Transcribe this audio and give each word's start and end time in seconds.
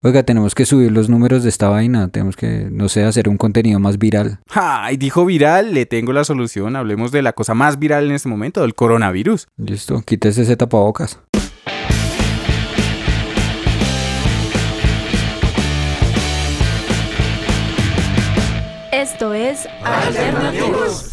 Oiga, 0.00 0.22
tenemos 0.22 0.54
que 0.54 0.64
subir 0.64 0.92
los 0.92 1.08
números 1.08 1.42
de 1.42 1.48
esta 1.48 1.68
vaina. 1.68 2.06
Tenemos 2.06 2.36
que, 2.36 2.68
no 2.70 2.88
sé, 2.88 3.02
hacer 3.02 3.28
un 3.28 3.36
contenido 3.36 3.80
más 3.80 3.98
viral. 3.98 4.38
¡Ay! 4.48 4.96
Dijo 4.96 5.24
viral, 5.24 5.74
le 5.74 5.86
tengo 5.86 6.12
la 6.12 6.22
solución. 6.22 6.76
Hablemos 6.76 7.10
de 7.10 7.20
la 7.20 7.32
cosa 7.32 7.54
más 7.54 7.80
viral 7.80 8.06
en 8.06 8.12
este 8.12 8.28
momento, 8.28 8.60
del 8.60 8.76
coronavirus. 8.76 9.48
Listo, 9.56 10.00
quítese 10.02 10.42
ese 10.42 10.56
tapabocas. 10.56 11.18
Esto 18.92 19.34
es 19.34 19.68
Alternativos. 19.82 21.12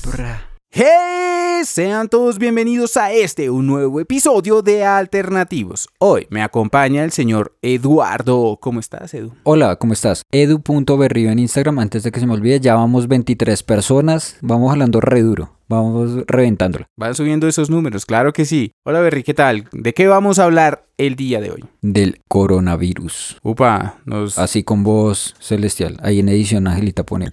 ¡Hey! 0.77 1.63
Sean 1.63 2.09
todos 2.09 2.37
bienvenidos 2.37 2.97
a 2.97 3.09
este, 3.13 3.49
un 3.49 3.65
nuevo 3.65 4.01
episodio 4.01 4.61
de 4.61 4.83
Alternativos. 4.83 5.87
Hoy 5.99 6.27
me 6.29 6.41
acompaña 6.41 7.05
el 7.05 7.13
señor 7.13 7.55
Eduardo. 7.61 8.57
¿Cómo 8.61 8.81
estás, 8.81 9.13
Edu? 9.13 9.31
Hola, 9.43 9.77
¿cómo 9.77 9.93
estás? 9.93 10.23
Edu.berrío 10.33 11.31
en 11.31 11.39
Instagram. 11.39 11.79
Antes 11.79 12.03
de 12.03 12.11
que 12.11 12.19
se 12.19 12.27
me 12.27 12.33
olvide, 12.33 12.59
ya 12.59 12.75
vamos 12.75 13.07
23 13.07 13.63
personas. 13.63 14.35
Vamos 14.41 14.69
hablando 14.69 14.99
re 14.99 15.21
duro. 15.21 15.53
Vamos 15.69 16.25
reventándolo. 16.27 16.87
Van 16.97 17.15
subiendo 17.15 17.47
esos 17.47 17.69
números, 17.69 18.05
claro 18.05 18.33
que 18.33 18.43
sí. 18.43 18.73
Hola, 18.83 18.99
Berry, 18.99 19.23
¿qué 19.23 19.33
tal? 19.33 19.69
¿De 19.71 19.93
qué 19.93 20.07
vamos 20.07 20.39
a 20.39 20.43
hablar 20.43 20.85
el 20.97 21.15
día 21.15 21.39
de 21.39 21.51
hoy? 21.51 21.63
Del 21.81 22.19
coronavirus. 22.27 23.37
Upa, 23.43 23.95
nos... 24.03 24.37
Así 24.37 24.63
con 24.63 24.83
voz 24.83 25.35
celestial. 25.39 25.97
Ahí 26.03 26.19
en 26.19 26.27
edición 26.27 26.67
Angelita 26.67 27.05
pone. 27.05 27.31